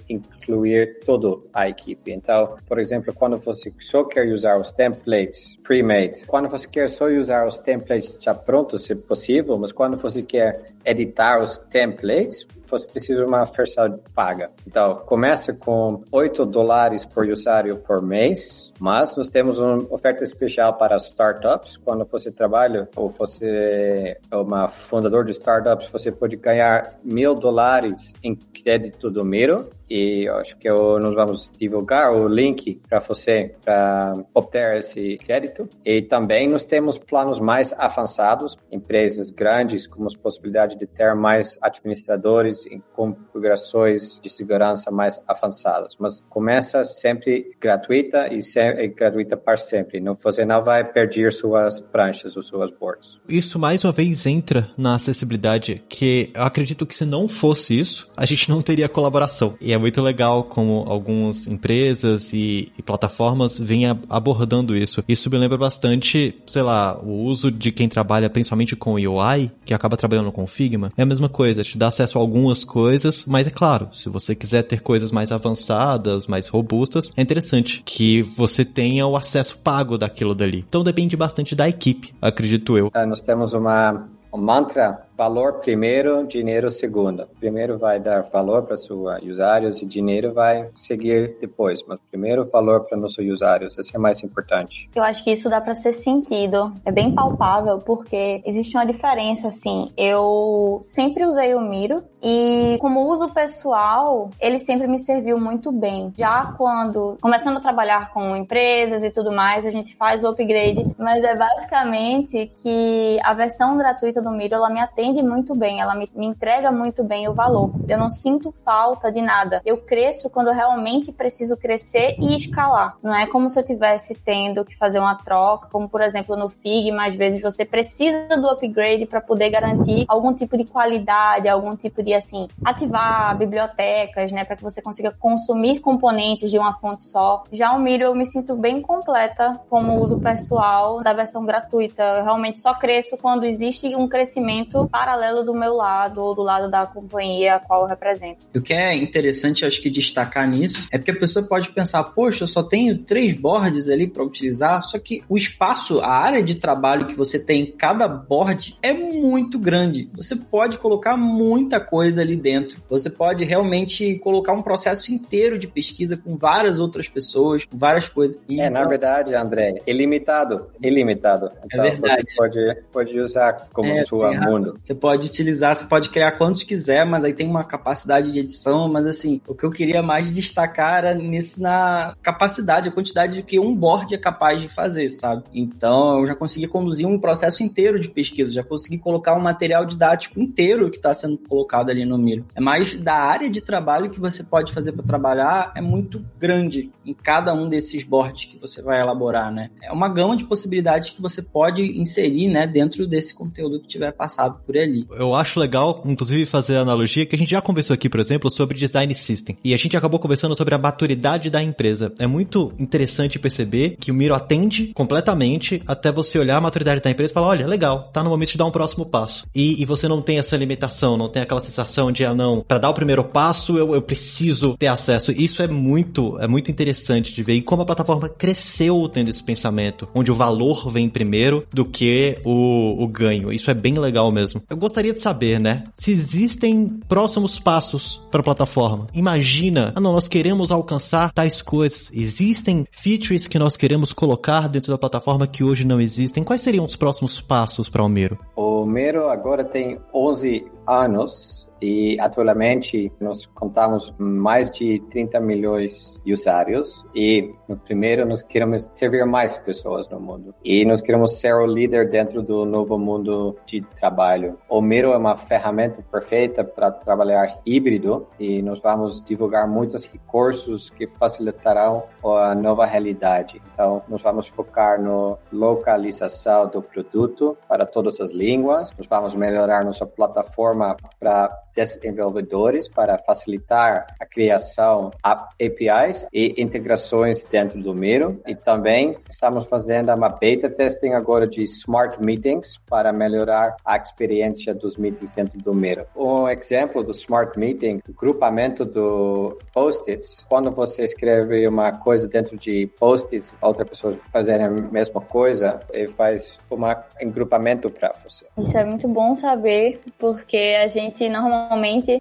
incluir 0.44 1.00
toda 1.06 1.42
a 1.54 1.70
equipe. 1.70 2.12
Então, 2.12 2.56
por 2.68 2.80
exemplo, 2.80 3.14
quando 3.14 3.38
você 3.38 3.74
só 3.80 4.04
quer 4.04 4.28
usar 4.28 4.60
os 4.60 4.72
templates 4.72 5.58
pre-made, 5.64 6.26
quando 6.28 6.50
você 6.50 6.68
quer 6.68 6.90
só 6.90 7.08
usar 7.08 7.48
os 7.48 7.58
templates 7.60 8.20
já 8.22 8.34
prontos, 8.34 8.84
se 8.84 8.94
possível, 8.96 9.58
mas 9.58 9.72
quando 9.72 9.98
você 9.98 10.22
quer 10.22 10.66
editar 10.86 11.42
os 11.42 11.60
templates, 11.60 12.46
você 12.70 12.88
precisa 12.88 13.24
de 13.24 13.28
uma 13.28 13.46
versão 13.46 14.00
paga. 14.16 14.50
Então, 14.66 14.96
começa 15.06 15.54
com 15.54 16.04
8 16.12 16.46
dólares 16.46 17.06
por 17.06 17.26
usuário 17.28 17.78
por 17.78 18.02
mês, 18.02 18.74
mas 18.80 19.16
nós 19.16 19.30
temos 19.30 19.60
uma 19.60 19.78
oferta 19.92 20.24
especial 20.24 20.74
para 20.74 20.98
startups. 20.98 21.78
Quando 21.78 22.04
você 22.06 22.32
trabalha 22.32 22.90
ou 22.96 23.10
você 23.10 24.18
é 24.32 24.36
uma 24.36 24.70
fundador 24.70 25.24
de 25.24 25.32
startups, 25.32 25.88
você 25.90 26.12
pode 26.12 26.36
ganhar 26.36 27.00
mil 27.04 27.36
dólares 27.36 28.14
em 28.24 28.36
crédito 28.36 29.12
do 29.12 29.24
Miro. 29.24 29.70
E 29.90 30.28
acho 30.38 30.58
que 30.58 30.70
eu, 30.70 31.00
nós 31.00 31.14
vamos 31.16 31.50
divulgar 31.58 32.14
o 32.14 32.28
link 32.28 32.82
para 32.88 33.00
você 33.00 33.56
para 33.64 34.14
obter 34.34 34.78
esse 34.78 35.18
crédito. 35.18 35.68
E 35.86 36.02
também 36.02 36.50
nós 36.50 36.64
temos 36.64 36.98
planos 36.98 37.40
mais 37.40 37.74
avançados, 37.78 38.58
empresas 38.72 39.30
grandes 39.30 39.88
com 39.88 40.06
a 40.06 40.08
possibilidade 40.22 40.78
de 40.78 40.86
ter 40.86 41.14
mais 41.16 41.58
administradores 41.62 42.66
em 42.66 42.82
configurações 42.94 44.20
de 44.22 44.30
segurança 44.30 44.92
mais 44.92 45.22
avançadas. 45.28 45.96
Mas 46.00 46.22
começa 46.30 46.86
sempre 46.86 47.52
gratuita 47.60 48.28
e 48.32 48.42
é 48.58 48.88
gratuita 48.88 49.36
para 49.36 49.58
sempre. 49.58 50.00
Não, 50.00 50.18
você 50.22 50.46
não 50.46 50.64
vai 50.64 50.84
perder 50.84 51.32
suas 51.34 51.82
pranchas 51.82 52.36
ou 52.36 52.44
suas 52.44 52.72
boards. 52.72 53.18
Isso 53.28 53.58
mais 53.58 53.84
uma 53.84 53.92
vez 53.92 54.26
entra 54.26 54.70
na 54.78 54.96
acessibilidade, 54.96 55.84
que 55.88 56.32
eu 56.34 56.44
acredito 56.44 56.86
que 56.86 56.96
se 56.96 57.06
não 57.06 57.28
fosse 57.28 57.80
isso, 57.80 58.12
a 58.16 58.26
gente 58.26 58.50
não 58.50 58.62
teria 58.62 58.90
colaboração. 58.90 59.56
E 59.60 59.74
é 59.74 59.78
muito 59.78 60.02
legal 60.02 60.23
como 60.44 60.86
algumas 60.88 61.48
empresas 61.48 62.34
e, 62.34 62.72
e 62.78 62.82
plataformas 62.82 63.60
vêm 63.60 63.86
abordando 64.10 64.76
isso. 64.76 65.04
Isso 65.08 65.30
me 65.30 65.38
lembra 65.38 65.58
bastante, 65.58 66.36
sei 66.48 66.62
lá, 66.62 66.98
o 67.00 67.24
uso 67.24 67.52
de 67.52 67.72
quem 67.72 67.90
trabalha 67.90 68.30
principalmente 68.30 68.76
com 68.76 68.94
UI, 68.94 69.52
que 69.66 69.74
acaba 69.74 69.98
trabalhando 69.98 70.32
com 70.32 70.48
Figma. 70.48 70.92
É 70.98 71.04
a 71.04 71.06
mesma 71.06 71.30
coisa, 71.30 71.64
te 71.64 71.78
dá 71.78 71.88
acesso 71.88 72.18
a 72.18 72.22
algumas 72.22 72.64
coisas, 72.64 73.26
mas 73.26 73.48
é 73.48 73.52
claro, 73.52 73.90
se 73.94 74.10
você 74.10 74.36
quiser 74.36 74.64
ter 74.64 74.82
coisas 74.82 75.12
mais 75.12 75.32
avançadas, 75.32 76.28
mais 76.28 76.48
robustas, 76.48 77.14
é 77.18 77.22
interessante 77.22 77.82
que 77.86 78.22
você 78.22 78.64
tenha 78.64 79.06
o 79.08 79.16
acesso 79.16 79.58
pago 79.58 79.98
daquilo 79.98 80.36
dali. 80.36 80.66
Então 80.68 80.84
depende 80.84 81.16
bastante 81.16 81.56
da 81.56 81.68
equipe, 81.68 82.14
acredito 82.22 82.78
eu. 82.78 82.92
É, 82.94 83.06
nós 83.06 83.22
temos 83.22 83.54
uma 83.54 84.08
um 84.34 84.38
mantra 84.42 85.06
valor 85.16 85.60
primeiro, 85.60 86.26
dinheiro 86.28 86.70
segundo. 86.70 87.28
Primeiro 87.40 87.78
vai 87.78 88.00
dar 88.00 88.24
valor 88.24 88.64
para 88.64 88.78
seus 88.78 89.00
usuários 89.24 89.82
e 89.82 89.86
dinheiro 89.86 90.34
vai 90.34 90.70
seguir 90.76 91.38
depois, 91.40 91.84
mas 91.88 92.00
primeiro 92.10 92.46
valor 92.46 92.82
para 92.86 92.98
nossos 92.98 93.26
usuários, 93.26 93.78
esse 93.78 93.96
é 93.96 94.00
mais 94.00 94.24
importante. 94.24 94.90
Eu 94.96 95.04
acho 95.04 95.24
que 95.24 95.32
isso 95.32 95.50
dá 95.50 95.62
para 95.62 95.76
ser 95.76 95.94
sentido, 95.94 96.74
é 96.86 96.92
bem 96.92 97.14
palpável 97.14 97.80
porque 97.80 98.42
existe 98.46 98.76
uma 98.76 98.86
diferença 98.86 99.48
assim. 99.48 99.88
Eu 99.96 100.80
sempre 100.84 101.26
usei 101.26 101.54
o 101.54 101.62
Miro 101.62 102.04
e 102.22 102.78
como 102.80 103.08
uso 103.08 103.30
pessoal, 103.30 104.30
ele 104.40 104.60
sempre 104.60 104.88
me 104.88 105.00
serviu 105.00 105.38
muito 105.38 105.72
bem. 105.72 106.12
Já 106.18 106.54
quando 106.58 107.18
começando 107.22 107.58
a 107.58 107.62
trabalhar 107.62 108.12
com 108.14 108.36
empresas 108.36 109.04
e 109.04 109.12
tudo 109.12 109.32
mais, 109.32 109.66
a 109.66 109.72
gente 109.72 109.96
faz 109.96 110.24
o 110.24 110.30
upgrade, 110.30 110.84
mas 110.98 111.24
é 111.24 111.36
basicamente 111.36 112.52
que 112.62 113.20
a 113.24 113.34
versão 113.34 113.78
gratuita 113.78 114.22
do 114.22 114.32
Miro 114.32 114.56
ela 114.56 114.70
me 114.70 114.80
atende 114.80 115.03
atende 115.04 115.22
muito 115.22 115.54
bem, 115.54 115.82
ela 115.82 115.96
me, 115.96 116.08
me 116.16 116.26
entrega 116.26 116.72
muito 116.72 117.04
bem 117.04 117.28
o 117.28 117.34
valor. 117.34 117.72
Eu 117.88 117.98
não 117.98 118.10
sinto 118.10 118.52
falta 118.52 119.12
de 119.12 119.22
nada. 119.22 119.62
Eu 119.66 119.78
cresço 119.78 120.30
quando 120.30 120.48
eu 120.48 120.54
realmente 120.54 121.12
preciso 121.12 121.58
crescer 121.58 122.16
e 122.20 122.36
escalar. 122.36 122.98
Não 123.04 123.14
é 123.14 123.28
como 123.28 123.50
se 123.50 123.60
eu 123.60 123.64
tivesse 123.64 124.16
tendo 124.16 124.64
que 124.64 124.78
fazer 124.78 125.00
uma 125.00 125.16
troca, 125.16 125.68
como 125.70 125.90
por 125.90 126.02
exemplo 126.02 126.38
no 126.38 126.48
Figma, 126.48 127.08
às 127.08 127.16
vezes 127.16 127.42
você 127.42 127.66
precisa 127.66 128.38
do 128.38 128.48
upgrade 128.48 129.06
para 129.06 129.20
poder 129.20 129.50
garantir 129.50 130.06
algum 130.08 130.34
tipo 130.34 130.56
de 130.56 130.64
qualidade, 130.64 131.50
algum 131.50 131.76
tipo 131.76 132.02
de 132.02 132.14
assim, 132.14 132.48
ativar 132.64 133.38
bibliotecas, 133.38 134.32
né, 134.32 134.46
para 134.46 134.56
que 134.56 134.64
você 134.64 134.82
consiga 134.82 135.12
consumir 135.12 135.80
componentes 135.80 136.50
de 136.50 136.58
uma 136.58 136.74
fonte 136.74 137.04
só. 137.04 137.44
Já 137.52 137.74
o 137.74 137.80
Miro 137.80 138.04
eu 138.04 138.16
me 138.16 138.26
sinto 138.26 138.56
bem 138.56 138.82
completa 138.82 139.54
como 139.70 140.00
uso 140.02 140.20
pessoal 140.20 141.04
da 141.04 141.12
versão 141.12 141.46
gratuita. 141.46 142.04
Eu 142.04 142.24
realmente 142.24 142.62
só 142.62 142.74
cresço 142.74 143.18
quando 143.18 143.44
existe 143.44 143.94
um 143.96 144.08
crescimento 144.08 144.88
paralelo 144.94 145.44
do 145.44 145.56
meu 145.56 145.74
lado 145.74 146.22
ou 146.22 146.36
do 146.36 146.44
lado 146.44 146.70
da 146.70 146.86
companhia 146.86 147.56
a 147.56 147.60
qual 147.60 147.82
eu 147.82 147.88
represento. 147.88 148.46
O 148.56 148.62
que 148.62 148.74
é 148.74 148.96
interessante, 148.96 149.66
acho 149.66 149.82
que 149.82 149.90
destacar 149.90 150.48
nisso, 150.48 150.88
é 150.92 151.00
porque 151.00 151.10
a 151.10 151.20
pessoa 151.20 151.44
pode 151.48 151.72
pensar, 151.72 152.04
poxa, 152.04 152.44
eu 152.44 152.48
só 152.48 152.62
tenho 152.62 153.00
três 153.00 153.34
boards 153.34 153.90
ali 153.90 154.06
para 154.06 154.24
utilizar, 154.24 154.84
só 154.84 155.00
que 155.00 155.24
o 155.28 155.36
espaço, 155.36 156.00
a 156.00 156.10
área 156.10 156.44
de 156.44 156.54
trabalho 156.54 157.08
que 157.08 157.16
você 157.16 157.40
tem 157.40 157.64
em 157.64 157.72
cada 157.72 158.08
board 158.08 158.78
é 158.84 158.94
muito 158.94 159.58
grande. 159.58 160.12
Você 160.14 160.36
pode 160.36 160.78
colocar 160.78 161.18
muita 161.18 161.80
coisa 161.80 162.22
ali 162.22 162.36
dentro. 162.36 162.80
Você 162.88 163.10
pode 163.10 163.44
realmente 163.44 164.20
colocar 164.20 164.54
um 164.54 164.62
processo 164.62 165.12
inteiro 165.12 165.58
de 165.58 165.68
pesquisa 165.68 166.16
com 166.16 166.38
várias 166.38 166.80
outras 166.80 167.08
pessoas, 167.08 167.66
com 167.66 167.80
várias 167.80 168.08
coisas. 168.08 168.40
E 168.48 168.62
é, 168.62 168.68
então... 168.68 168.84
na 168.84 168.88
verdade, 168.88 169.34
André, 169.34 169.82
ilimitado. 169.88 170.68
Ilimitado. 170.80 171.48
É 171.48 171.66
então, 171.66 171.84
é 171.84 171.90
verdade. 171.90 172.24
Você 172.28 172.36
pode, 172.36 172.82
pode 172.92 173.20
usar 173.20 173.68
como 173.74 173.90
é, 173.90 174.04
sua 174.04 174.32
mundo. 174.34 174.83
Você 174.84 174.94
pode 174.94 175.28
utilizar, 175.28 175.76
você 175.76 175.86
pode 175.86 176.10
criar 176.10 176.34
quantos 176.34 176.64
quiser, 176.64 177.06
mas 177.06 177.24
aí 177.24 177.34
tem 177.34 177.48
uma 177.48 177.64
capacidade 177.64 178.32
de 178.32 178.40
edição. 178.40 178.92
Mas 178.92 179.06
assim, 179.06 179.40
o 179.48 179.56
que 179.56 179.66
eu 179.66 179.72
queria 179.72 180.02
mais 180.02 180.30
destacar 180.30 181.06
era 181.06 181.14
nisso 181.14 181.62
na 181.62 182.16
capacidade, 182.22 182.90
a 182.90 182.92
quantidade 182.92 183.36
de 183.36 183.44
que 183.44 183.60
um 183.60 183.74
board 183.74 184.14
é 184.14 184.18
capaz 184.18 184.60
de 184.60 184.68
fazer, 184.68 185.08
sabe? 185.10 185.44
Então 185.54 186.20
eu 186.20 186.28
já 186.28 186.36
consegui 186.36 186.68
conduzir 186.68 187.08
um 187.08 187.18
processo 187.18 187.64
inteiro 187.64 188.00
de 188.00 188.10
pesquisa, 188.10 188.52
já 188.52 188.64
consegui 188.64 188.98
colocar 188.98 189.36
um 189.36 189.42
material 189.42 189.86
didático 189.86 190.40
inteiro 190.40 190.90
que 190.92 190.98
está 190.98 191.14
sendo 191.14 191.38
colocado 191.38 191.90
ali 191.90 192.04
no 192.04 192.18
Miro. 192.18 192.46
É 192.54 192.60
mais 192.60 192.94
da 192.98 193.16
área 193.16 193.50
de 193.50 193.62
trabalho 193.62 194.10
que 194.10 194.20
você 194.20 194.44
pode 194.44 194.74
fazer 194.74 194.92
para 194.92 195.04
trabalhar 195.06 195.72
é 195.76 195.82
muito 195.82 196.24
grande 196.38 196.92
em 197.06 197.14
cada 197.14 197.54
um 197.54 197.70
desses 197.70 198.04
boards 198.04 198.46
que 198.46 198.60
você 198.60 198.82
vai 198.82 199.00
elaborar, 199.00 199.52
né? 199.52 199.70
É 199.82 199.92
uma 199.92 200.10
gama 200.10 200.36
de 200.36 200.44
possibilidades 200.44 201.12
que 201.12 201.22
você 201.22 201.42
pode 201.42 201.82
inserir, 202.00 202.50
né, 202.50 202.68
dentro 202.68 203.08
desse 203.08 203.34
conteúdo 203.34 203.80
que 203.80 203.88
tiver 203.88 204.12
passado 204.12 204.60
por 204.66 204.73
ali. 204.80 205.08
Eu 205.12 205.36
acho 205.36 205.60
legal, 205.60 206.02
inclusive, 206.06 206.46
fazer 206.46 206.78
a 206.78 206.82
analogia 206.82 207.26
que 207.26 207.36
a 207.36 207.40
gente 207.40 207.52
já 207.52 207.62
conversou 207.62 207.94
aqui, 207.94 208.10
por 208.10 208.20
exemplo, 208.20 208.52
sobre 208.52 208.78
design 208.78 209.14
system. 209.14 209.58
E 209.64 209.74
a 209.74 209.78
gente 209.78 209.96
acabou 209.96 210.20
conversando 210.20 210.56
sobre 210.56 210.76
a 210.76 210.78
maturidade 210.78 211.50
da 211.50 211.62
empresa. 211.62 212.12
É 212.20 212.28
muito 212.28 212.74
interessante 212.80 213.40
perceber 213.40 213.98
que 214.00 214.12
o 214.12 214.14
Miro 214.14 214.34
atende 214.34 214.92
completamente 214.94 215.82
até 215.88 216.12
você 216.12 216.40
olhar 216.40 216.58
a 216.58 216.62
maturidade 216.62 217.02
da 217.02 217.12
empresa 217.12 217.32
e 217.32 217.34
falar, 217.34 217.48
olha, 217.48 217.68
legal, 217.68 218.10
tá 218.14 218.24
no 218.24 218.30
momento 218.30 218.52
de 218.52 218.58
dar 218.58 218.66
um 218.66 218.72
próximo 218.72 219.06
passo. 219.06 219.46
E, 219.54 219.82
e 219.82 219.86
você 219.86 220.08
não 220.08 220.22
tem 220.22 220.38
essa 220.38 220.58
limitação, 220.58 221.18
não 221.18 221.30
tem 221.30 221.42
aquela 221.42 221.62
sensação 221.62 222.12
de, 222.12 222.26
ah, 222.26 222.34
não, 222.34 222.62
para 222.62 222.78
dar 222.78 222.90
o 222.90 222.94
primeiro 222.94 223.24
passo 223.24 223.78
eu, 223.78 223.94
eu 223.94 224.02
preciso 224.02 224.76
ter 224.78 224.88
acesso. 224.88 225.32
Isso 225.32 225.62
é 225.62 225.68
muito, 225.68 226.40
é 226.40 226.48
muito 226.48 226.72
interessante 226.72 227.34
de 227.34 227.44
ver 227.44 227.54
e 227.54 227.62
como 227.62 227.82
a 227.82 227.86
plataforma 227.86 228.30
cresceu 228.30 229.10
tendo 229.12 229.30
esse 229.30 229.44
pensamento, 229.44 230.08
onde 230.14 230.32
o 230.32 230.36
valor 230.36 230.90
vem 230.90 231.10
primeiro 231.10 231.66
do 231.72 231.86
que 231.86 232.38
o, 232.44 233.04
o 233.04 233.08
ganho. 233.08 233.52
Isso 233.52 233.70
é 233.70 233.74
bem 233.74 233.94
legal 233.96 234.32
mesmo. 234.32 234.63
Eu 234.70 234.78
gostaria 234.78 235.14
de 235.14 235.20
saber, 235.20 235.60
né, 235.60 235.84
se 235.94 236.12
existem 236.12 236.88
próximos 237.08 237.60
passos 237.60 238.22
para 238.32 238.42
a 238.42 238.44
plataforma. 238.44 239.08
Imagina, 239.14 239.94
ah 239.96 240.00
não, 240.00 240.14
nós 240.14 240.28
queremos 240.28 240.72
alcançar 240.72 241.32
tais 241.32 241.62
coisas. 241.62 242.12
Existem 242.14 242.86
features 242.92 243.48
que 243.48 243.60
nós 243.60 243.78
queremos 243.78 244.14
colocar 244.14 244.68
dentro 244.68 244.92
da 244.92 244.98
plataforma 244.98 245.48
que 245.48 245.64
hoje 245.64 245.86
não 245.86 246.00
existem. 246.00 246.44
Quais 246.44 246.62
seriam 246.62 246.86
os 246.86 246.96
próximos 246.96 247.40
passos 247.42 247.90
para 247.90 248.04
o 248.04 248.10
Miro? 248.10 248.38
O 248.56 248.86
Miro 248.86 249.28
agora 249.30 249.64
tem 249.64 250.00
11 250.14 250.66
anos 250.88 251.63
e 251.84 252.18
atualmente 252.20 253.12
nós 253.20 253.46
contamos 253.46 254.14
mais 254.18 254.72
de 254.72 255.00
30 255.12 255.40
milhões 255.42 256.18
de 256.24 256.34
usuários 256.34 257.06
e 257.14 257.54
no 257.68 257.76
primeiro 257.76 258.26
nós 258.26 258.42
queremos 258.42 258.88
servir 258.94 259.26
mais 259.26 259.58
pessoas 259.58 260.08
no 260.08 260.20
mundo 260.20 260.56
e 260.64 260.86
nós 260.86 261.02
queremos 261.02 261.40
ser 261.40 261.54
o 261.54 261.66
líder 261.66 262.10
dentro 262.10 262.42
do 262.42 262.64
novo 262.64 262.98
mundo 262.98 263.58
de 263.66 263.82
trabalho. 264.00 264.58
O 264.70 264.82
Miro 264.82 265.12
é 265.12 265.18
uma 265.18 265.36
ferramenta 265.36 266.02
perfeita 266.10 266.64
para 266.64 266.90
trabalhar 266.90 267.60
híbrido 267.66 268.28
e 268.40 268.62
nós 268.62 268.80
vamos 268.80 269.22
divulgar 269.22 269.68
muitos 269.68 270.06
recursos 270.06 270.90
que 270.90 271.08
facilitarão 271.08 272.04
a 272.24 272.56
nova 272.56 272.86
realidade. 272.86 273.62
Então 273.74 274.04
nós 274.08 274.22
vamos 274.22 274.48
focar 274.48 275.02
no 275.02 275.38
localização 275.52 276.70
do 276.70 276.82
produto 276.82 277.58
para 277.68 277.86
todas 277.86 278.22
as 278.22 278.32
línguas. 278.32 278.90
Nós 278.98 279.08
vamos 279.08 279.36
melhorar 279.36 279.84
nossa 279.84 280.06
plataforma 280.06 280.96
para 281.20 281.50
desenvolvedores 281.74 282.88
para 282.88 283.18
facilitar 283.18 284.06
a 284.20 284.26
criação 284.26 285.10
de 285.10 285.66
APIs 285.66 286.26
e 286.32 286.62
integrações 286.62 287.44
dentro 287.44 287.82
do 287.82 287.94
Miro. 287.94 288.42
E 288.48 288.56
também 288.56 289.18
estamos 289.30 289.66
fazendo 289.68 290.14
uma 290.14 290.30
beta 290.30 290.70
testing 290.70 291.10
agora 291.10 291.48
de 291.48 291.64
Smart 291.64 292.22
Meetings 292.24 292.78
para 292.90 293.12
melhorar 293.12 293.76
a 293.84 293.98
experiência 293.98 294.74
dos 294.74 294.98
meetings 294.98 295.32
dentro 295.32 295.58
do 295.60 295.74
Miro. 295.74 296.06
Um 296.16 296.48
exemplo 296.48 297.04
do 297.04 297.12
Smart 297.12 297.58
Meeting, 297.58 298.02
grupamento 298.16 298.86
do 298.86 299.58
post-its. 299.74 300.44
Quando 300.48 300.72
você 300.72 301.04
escreve 301.04 301.68
uma 301.68 301.92
coisa 301.92 302.28
dentro 302.28 302.58
de 302.58 302.88
post-its, 303.00 303.56
outra 303.62 303.86
pessoa 303.86 304.18
fazer 304.32 304.62
a 304.62 304.70
mesma 304.70 305.22
coisa, 305.22 305.80
ele 305.92 306.10
faz 306.10 306.46
um 306.72 306.86
agrupamento 306.86 307.90
para 307.90 308.12
você. 308.24 308.46
Isso 308.58 308.78
é 308.78 308.84
muito 308.84 309.08
bom 309.08 309.36
saber, 309.36 310.02
porque 310.18 310.78
a 310.84 310.88
gente 310.88 311.28
normalmente 311.30 311.63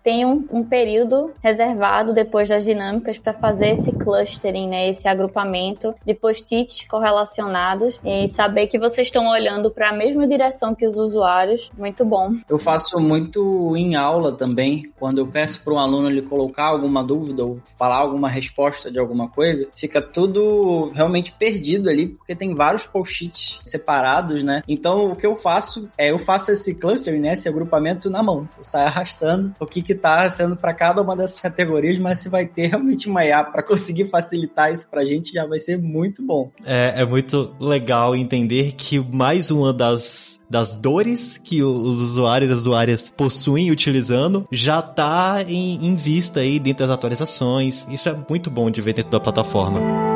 tem 0.03 0.25
um, 0.25 0.47
um 0.51 0.65
período 0.65 1.33
reservado 1.43 2.13
depois 2.13 2.49
das 2.49 2.65
dinâmicas 2.65 3.19
para 3.19 3.33
fazer 3.33 3.71
esse 3.71 3.93
clustering, 3.93 4.69
né, 4.69 4.91
esse 4.91 5.09
agrupamento 5.09 5.95
de 6.05 6.15
post-its 6.15 6.87
correlacionados 6.89 7.99
e 8.05 8.29
saber 8.29 8.67
que 8.67 8.79
vocês 8.79 9.09
estão 9.09 9.29
olhando 9.29 9.71
para 9.71 9.91
a 9.91 9.93
mesma 9.93 10.27
direção 10.27 10.75
que 10.75 10.87
os 10.87 10.99
usuários, 10.99 11.71
muito 11.77 12.05
bom. 12.05 12.33
Eu 12.49 12.59
faço 12.59 12.99
muito 13.01 13.77
em 13.77 13.95
aula 13.97 14.33
também, 14.33 14.91
quando 14.99 15.19
eu 15.19 15.27
peço 15.27 15.63
para 15.63 15.75
um 15.75 15.79
aluno 15.79 16.11
ele 16.11 16.23
colocar 16.23 16.67
alguma 16.67 17.03
dúvida 17.03 17.45
ou 17.45 17.61
falar 17.79 17.97
alguma 17.97 18.29
resposta 18.29 18.91
de 18.91 18.99
alguma 18.99 19.29
coisa, 19.29 19.69
fica 19.77 20.01
tudo 20.01 20.91
realmente 20.95 21.33
perdido 21.33 21.89
ali, 21.89 22.09
porque 22.09 22.35
tem 22.35 22.55
vários 22.55 22.87
post-its 22.87 23.61
separados, 23.65 24.43
né? 24.43 24.63
Então 24.69 25.13
o 25.13 25.17
que 25.17 25.27
eu 25.27 25.37
faço 25.37 25.89
é 25.97 26.11
eu 26.11 26.19
faço 26.19 26.53
esse 26.53 26.75
cluster, 26.75 27.19
né, 27.21 27.33
esse 27.33 27.49
agrupamento 27.49 28.11
na 28.11 28.23
mão. 28.23 28.49
Eu 28.57 28.65
saio 28.65 28.87
arrastando 28.87 29.32
o 29.59 29.67
que 29.67 29.83
que 29.83 29.95
tá 29.95 30.29
sendo 30.29 30.57
para 30.57 30.73
cada 30.75 31.03
uma 31.03 31.17
dessas 31.17 31.41
categorias, 31.41 31.99
mas 31.99 32.21
se 32.21 32.29
vai 32.29 32.47
ter 32.47 32.69
realmente 32.73 33.09
uma 33.09 33.25
IA 33.25 33.45
para 33.45 33.63
conseguir 33.63 34.09
facilitar 34.09 34.73
isso 34.73 34.89
pra 34.91 35.05
gente, 35.05 35.33
já 35.33 35.47
vai 35.47 35.59
ser 35.59 35.79
muito 35.79 36.23
bom. 36.23 36.51
É, 36.65 37.03
é 37.03 37.05
muito 37.05 37.55
legal 37.59 38.15
entender 38.15 38.73
que 38.73 38.99
mais 38.99 39.51
uma 39.51 39.73
das 39.73 40.41
das 40.49 40.77
dores 40.77 41.39
que 41.39 41.63
os 41.63 42.03
usuários 42.03 42.51
e 42.51 42.53
as 42.53 42.59
usuárias 42.59 43.11
possuem 43.17 43.71
utilizando 43.71 44.45
já 44.53 44.81
está 44.81 45.43
em, 45.49 45.83
em 45.83 45.97
vista 45.97 46.41
aí 46.41 46.61
dentro 46.61 46.87
das 46.87 46.95
atualizações. 46.95 47.87
Isso 47.91 48.07
é 48.11 48.17
muito 48.29 48.51
bom 48.51 48.71
de 48.71 48.83
ver 48.83 48.93
dentro 48.93 49.11
da 49.13 49.21
plataforma. 49.21 50.12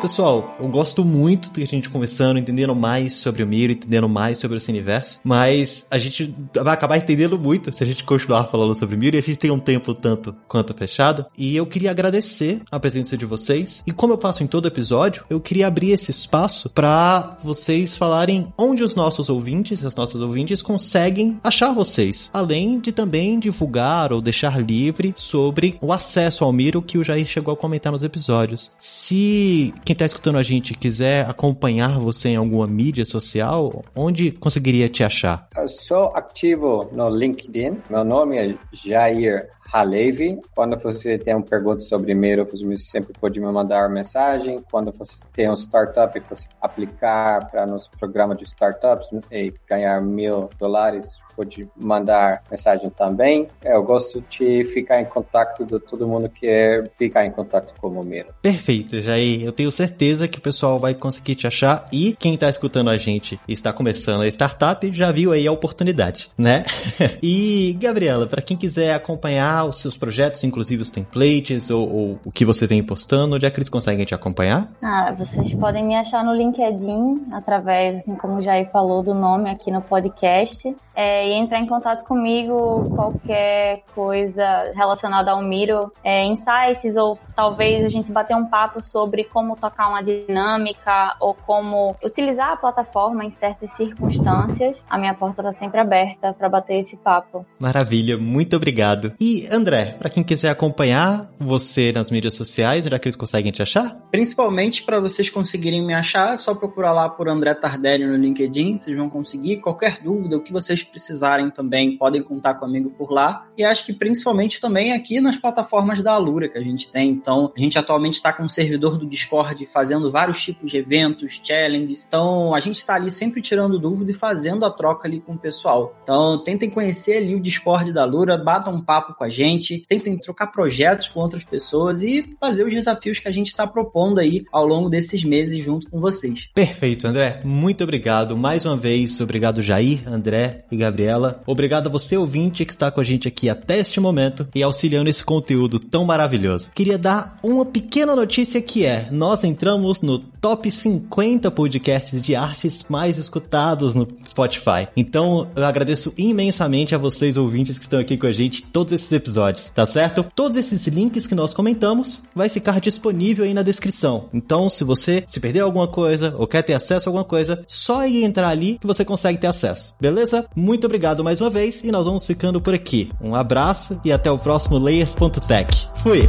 Pessoal, 0.00 0.56
eu 0.58 0.66
gosto 0.66 1.04
muito 1.04 1.52
de 1.52 1.62
a 1.62 1.66
gente 1.66 1.90
conversando, 1.90 2.38
entendendo 2.38 2.74
mais 2.74 3.12
sobre 3.14 3.42
o 3.42 3.46
Miro, 3.46 3.74
entendendo 3.74 4.08
mais 4.08 4.38
sobre 4.38 4.56
o 4.56 4.60
Cineverso, 4.60 5.20
mas 5.22 5.86
a 5.90 5.98
gente 5.98 6.34
vai 6.54 6.72
acabar 6.72 6.96
entendendo 6.96 7.38
muito 7.38 7.70
se 7.70 7.84
a 7.84 7.86
gente 7.86 8.02
continuar 8.02 8.44
falando 8.44 8.74
sobre 8.74 8.96
o 8.96 8.98
Miro 8.98 9.16
e 9.16 9.18
a 9.18 9.22
gente 9.22 9.36
tem 9.36 9.50
um 9.50 9.58
tempo 9.58 9.92
tanto 9.92 10.34
quanto 10.48 10.72
fechado. 10.72 11.26
E 11.36 11.54
eu 11.54 11.66
queria 11.66 11.90
agradecer 11.90 12.62
a 12.70 12.80
presença 12.80 13.14
de 13.14 13.26
vocês. 13.26 13.82
E 13.86 13.92
como 13.92 14.14
eu 14.14 14.18
passo 14.18 14.42
em 14.42 14.46
todo 14.46 14.66
episódio, 14.66 15.22
eu 15.28 15.38
queria 15.38 15.66
abrir 15.66 15.90
esse 15.90 16.10
espaço 16.10 16.70
para 16.70 17.36
vocês 17.44 17.94
falarem 17.94 18.50
onde 18.56 18.82
os 18.82 18.94
nossos 18.94 19.28
ouvintes, 19.28 19.84
as 19.84 19.94
nossas 19.94 20.22
ouvintes, 20.22 20.62
conseguem 20.62 21.38
achar 21.44 21.74
vocês, 21.74 22.30
além 22.32 22.80
de 22.80 22.90
também 22.90 23.38
divulgar 23.38 24.14
ou 24.14 24.22
deixar 24.22 24.58
livre 24.62 25.12
sobre 25.14 25.76
o 25.78 25.92
acesso 25.92 26.42
ao 26.42 26.52
Miro 26.54 26.80
que 26.80 26.96
o 26.96 27.04
Jair 27.04 27.26
chegou 27.26 27.52
a 27.52 27.56
comentar 27.56 27.92
nos 27.92 28.02
episódios. 28.02 28.70
Se 28.78 29.74
quem 29.90 29.94
está 29.94 30.06
escutando 30.06 30.38
a 30.38 30.42
gente 30.44 30.72
quiser 30.72 31.28
acompanhar 31.28 31.98
você 31.98 32.28
em 32.28 32.36
alguma 32.36 32.64
mídia 32.64 33.04
social, 33.04 33.82
onde 33.92 34.30
conseguiria 34.30 34.88
te 34.88 35.02
achar? 35.02 35.48
Eu 35.56 35.68
sou 35.68 36.14
ativo 36.14 36.88
no 36.92 37.08
LinkedIn. 37.10 37.78
Meu 37.90 38.04
nome 38.04 38.38
é 38.38 38.54
Jair 38.72 39.50
Halevi. 39.72 40.40
Quando 40.54 40.78
você 40.78 41.18
tem 41.18 41.34
uma 41.34 41.44
pergunta 41.44 41.80
sobre 41.80 42.14
Miro, 42.14 42.46
você 42.48 42.76
sempre 42.76 43.12
pode 43.20 43.40
me 43.40 43.50
mandar 43.50 43.90
mensagem. 43.90 44.64
Quando 44.70 44.92
você 44.92 45.16
tem 45.32 45.50
um 45.50 45.54
startup 45.54 46.16
e 46.16 46.20
você 46.20 46.46
aplicar 46.60 47.50
para 47.50 47.66
nosso 47.66 47.90
programa 47.98 48.36
de 48.36 48.44
startups 48.44 49.08
e 49.28 49.52
ganhar 49.68 50.00
mil 50.00 50.48
dólares 50.56 51.08
pode 51.34 51.68
mandar 51.76 52.42
mensagem 52.50 52.90
também. 52.90 53.46
É, 53.64 53.74
eu 53.74 53.82
gosto 53.82 54.22
de 54.30 54.64
ficar 54.66 55.00
em 55.00 55.04
contato 55.04 55.64
de 55.64 55.78
todo 55.80 56.06
mundo 56.06 56.28
que 56.28 56.46
é 56.46 56.88
ficar 56.98 57.26
em 57.26 57.30
contato 57.30 57.72
com 57.80 57.88
o 57.88 58.04
Miro. 58.04 58.28
Perfeito, 58.42 59.00
Jair. 59.02 59.44
Eu 59.44 59.52
tenho 59.52 59.70
certeza 59.70 60.28
que 60.28 60.38
o 60.38 60.42
pessoal 60.42 60.78
vai 60.78 60.94
conseguir 60.94 61.34
te 61.34 61.46
achar 61.46 61.88
e 61.92 62.16
quem 62.18 62.34
está 62.34 62.48
escutando 62.48 62.90
a 62.90 62.96
gente 62.96 63.38
e 63.46 63.52
está 63.52 63.72
começando 63.72 64.22
a 64.22 64.28
startup 64.28 64.90
já 64.92 65.10
viu 65.12 65.32
aí 65.32 65.46
a 65.46 65.52
oportunidade, 65.52 66.28
né? 66.36 66.64
e 67.22 67.76
Gabriela, 67.80 68.26
para 68.26 68.42
quem 68.42 68.56
quiser 68.56 68.94
acompanhar 68.94 69.64
os 69.64 69.80
seus 69.80 69.96
projetos, 69.96 70.42
inclusive 70.44 70.82
os 70.82 70.90
templates 70.90 71.70
ou, 71.70 71.92
ou, 71.92 72.18
o 72.24 72.32
que 72.32 72.44
você 72.44 72.66
vem 72.66 72.82
postando, 72.82 73.36
onde 73.36 73.46
é 73.46 73.50
que 73.50 73.58
eles 73.58 73.68
conseguem 73.68 74.04
te 74.04 74.14
acompanhar? 74.14 74.70
Ah, 74.82 75.14
vocês 75.16 75.54
podem 75.54 75.84
me 75.84 75.94
achar 75.94 76.24
no 76.24 76.34
LinkedIn 76.34 77.26
através, 77.32 77.96
assim 77.96 78.14
como 78.16 78.36
o 78.36 78.42
Jair 78.42 78.70
falou, 78.70 79.02
do 79.02 79.14
nome 79.14 79.50
aqui 79.50 79.70
no 79.70 79.80
podcast. 79.80 80.74
É, 80.94 81.19
e 81.22 81.32
entrar 81.32 81.58
em 81.58 81.66
contato 81.66 82.04
comigo 82.04 82.88
qualquer 82.94 83.82
coisa 83.94 84.72
relacionada 84.74 85.30
ao 85.30 85.42
Miro, 85.42 85.92
é, 86.02 86.24
insights 86.24 86.96
ou 86.96 87.18
talvez 87.34 87.84
a 87.84 87.88
gente 87.88 88.10
bater 88.10 88.36
um 88.36 88.46
papo 88.46 88.82
sobre 88.82 89.24
como 89.24 89.56
tocar 89.56 89.88
uma 89.88 90.02
dinâmica 90.02 91.16
ou 91.20 91.34
como 91.34 91.96
utilizar 92.04 92.52
a 92.52 92.56
plataforma 92.56 93.24
em 93.24 93.30
certas 93.30 93.72
circunstâncias. 93.72 94.82
A 94.88 94.98
minha 94.98 95.14
porta 95.14 95.42
está 95.42 95.52
sempre 95.52 95.80
aberta 95.80 96.32
para 96.32 96.48
bater 96.48 96.80
esse 96.80 96.96
papo. 96.96 97.44
Maravilha, 97.58 98.16
muito 98.18 98.56
obrigado. 98.56 99.12
E 99.20 99.48
André, 99.50 99.96
para 99.98 100.10
quem 100.10 100.22
quiser 100.22 100.50
acompanhar 100.50 101.30
você 101.38 101.92
nas 101.92 102.10
mídias 102.10 102.34
sociais, 102.34 102.84
onde 102.86 102.94
é 102.94 102.98
que 102.98 103.08
eles 103.08 103.16
conseguem 103.16 103.52
te 103.52 103.62
achar? 103.62 103.96
Principalmente 104.10 104.82
para 104.82 105.00
vocês 105.00 105.30
conseguirem 105.30 105.84
me 105.84 105.94
achar, 105.94 106.34
é 106.34 106.36
só 106.36 106.54
procurar 106.54 106.92
lá 106.92 107.08
por 107.08 107.28
André 107.28 107.54
Tardelli 107.54 108.06
no 108.06 108.16
LinkedIn, 108.16 108.78
vocês 108.78 108.96
vão 108.96 109.08
conseguir. 109.08 109.58
Qualquer 109.58 110.00
dúvida, 110.02 110.36
o 110.36 110.40
que 110.40 110.52
vocês 110.52 110.82
precisarem 111.10 111.50
também, 111.50 111.96
podem 111.96 112.22
contar 112.22 112.54
comigo 112.54 112.90
por 112.90 113.10
lá. 113.10 113.46
E 113.58 113.64
acho 113.64 113.84
que 113.84 113.92
principalmente 113.92 114.60
também 114.60 114.92
aqui 114.92 115.20
nas 115.20 115.36
plataformas 115.36 116.00
da 116.00 116.12
Alura 116.12 116.48
que 116.48 116.56
a 116.56 116.62
gente 116.62 116.88
tem. 116.88 117.10
Então, 117.10 117.52
a 117.56 117.60
gente 117.60 117.78
atualmente 117.78 118.14
está 118.14 118.32
com 118.32 118.44
um 118.44 118.48
servidor 118.48 118.96
do 118.96 119.06
Discord 119.06 119.66
fazendo 119.66 120.10
vários 120.10 120.40
tipos 120.42 120.70
de 120.70 120.76
eventos, 120.76 121.40
challenges. 121.42 122.04
Então, 122.06 122.54
a 122.54 122.60
gente 122.60 122.76
está 122.76 122.94
ali 122.94 123.10
sempre 123.10 123.42
tirando 123.42 123.78
dúvida 123.78 124.12
e 124.12 124.14
fazendo 124.14 124.64
a 124.64 124.70
troca 124.70 125.08
ali 125.08 125.20
com 125.20 125.32
o 125.32 125.38
pessoal. 125.38 125.96
Então, 126.02 126.42
tentem 126.42 126.70
conhecer 126.70 127.16
ali 127.16 127.34
o 127.34 127.40
Discord 127.40 127.92
da 127.92 128.02
Alura, 128.02 128.38
batam 128.38 128.74
um 128.74 128.82
papo 128.82 129.14
com 129.14 129.24
a 129.24 129.28
gente, 129.28 129.84
tentem 129.88 130.16
trocar 130.16 130.48
projetos 130.48 131.08
com 131.08 131.20
outras 131.20 131.44
pessoas 131.44 132.02
e 132.02 132.34
fazer 132.38 132.64
os 132.64 132.72
desafios 132.72 133.18
que 133.18 133.28
a 133.28 133.32
gente 133.32 133.48
está 133.48 133.66
propondo 133.66 134.20
aí 134.20 134.44
ao 134.52 134.66
longo 134.66 134.88
desses 134.88 135.24
meses 135.24 135.62
junto 135.62 135.90
com 135.90 136.00
vocês. 136.00 136.50
Perfeito, 136.54 137.06
André. 137.06 137.40
Muito 137.44 137.82
obrigado 137.82 138.36
mais 138.36 138.64
uma 138.64 138.76
vez. 138.76 139.20
Obrigado, 139.20 139.62
Jair, 139.62 140.08
André 140.08 140.64
e 140.70 140.76
Gabriela. 141.00 141.40
Obrigado 141.46 141.86
a 141.86 141.90
você, 141.90 142.16
ouvinte, 142.16 142.64
que 142.64 142.72
está 142.72 142.90
com 142.90 143.00
a 143.00 143.04
gente 143.04 143.26
aqui 143.26 143.48
até 143.48 143.78
este 143.78 143.98
momento 143.98 144.46
e 144.54 144.62
auxiliando 144.62 145.08
esse 145.08 145.24
conteúdo 145.24 145.80
tão 145.80 146.04
maravilhoso. 146.04 146.70
Queria 146.74 146.98
dar 146.98 147.36
uma 147.42 147.64
pequena 147.64 148.14
notícia 148.14 148.60
que 148.60 148.84
é: 148.84 149.08
nós 149.10 149.42
entramos 149.42 150.02
no 150.02 150.22
top 150.40 150.70
50 150.70 151.50
podcasts 151.50 152.20
de 152.20 152.34
artes 152.34 152.86
mais 152.88 153.18
escutados 153.18 153.94
no 153.94 154.08
Spotify. 154.26 154.88
Então, 154.96 155.48
eu 155.54 155.64
agradeço 155.64 156.12
imensamente 156.16 156.94
a 156.94 156.98
vocês, 156.98 157.36
ouvintes, 157.36 157.78
que 157.78 157.84
estão 157.84 158.00
aqui 158.00 158.16
com 158.16 158.26
a 158.26 158.32
gente 158.32 158.62
todos 158.62 158.92
esses 158.92 159.10
episódios, 159.12 159.70
tá 159.74 159.84
certo? 159.84 160.24
Todos 160.34 160.56
esses 160.56 160.86
links 160.86 161.26
que 161.26 161.34
nós 161.34 161.52
comentamos 161.52 162.22
vai 162.34 162.48
ficar 162.48 162.80
disponível 162.80 163.44
aí 163.44 163.54
na 163.54 163.62
descrição. 163.62 164.26
Então, 164.32 164.68
se 164.68 164.84
você 164.84 165.24
se 165.26 165.40
perdeu 165.40 165.66
alguma 165.66 165.88
coisa 165.88 166.34
ou 166.38 166.46
quer 166.46 166.62
ter 166.62 166.74
acesso 166.74 167.08
a 167.08 167.10
alguma 167.10 167.24
coisa, 167.24 167.64
só 167.68 168.06
ir 168.06 168.24
entrar 168.24 168.48
ali 168.48 168.78
que 168.78 168.86
você 168.86 169.04
consegue 169.04 169.38
ter 169.38 169.46
acesso. 169.46 169.94
Beleza? 170.00 170.46
Muito 170.54 170.84
obrigado 170.84 171.22
mais 171.22 171.40
uma 171.40 171.50
vez 171.50 171.82
e 171.84 171.90
nós 171.90 172.06
vamos 172.06 172.26
ficando 172.26 172.60
por 172.60 172.74
aqui. 172.74 173.10
Um 173.20 173.34
abraço 173.34 174.00
e 174.04 174.12
até 174.12 174.30
o 174.30 174.38
próximo 174.38 174.78
Layers.tech. 174.78 175.88
Fui! 176.02 176.28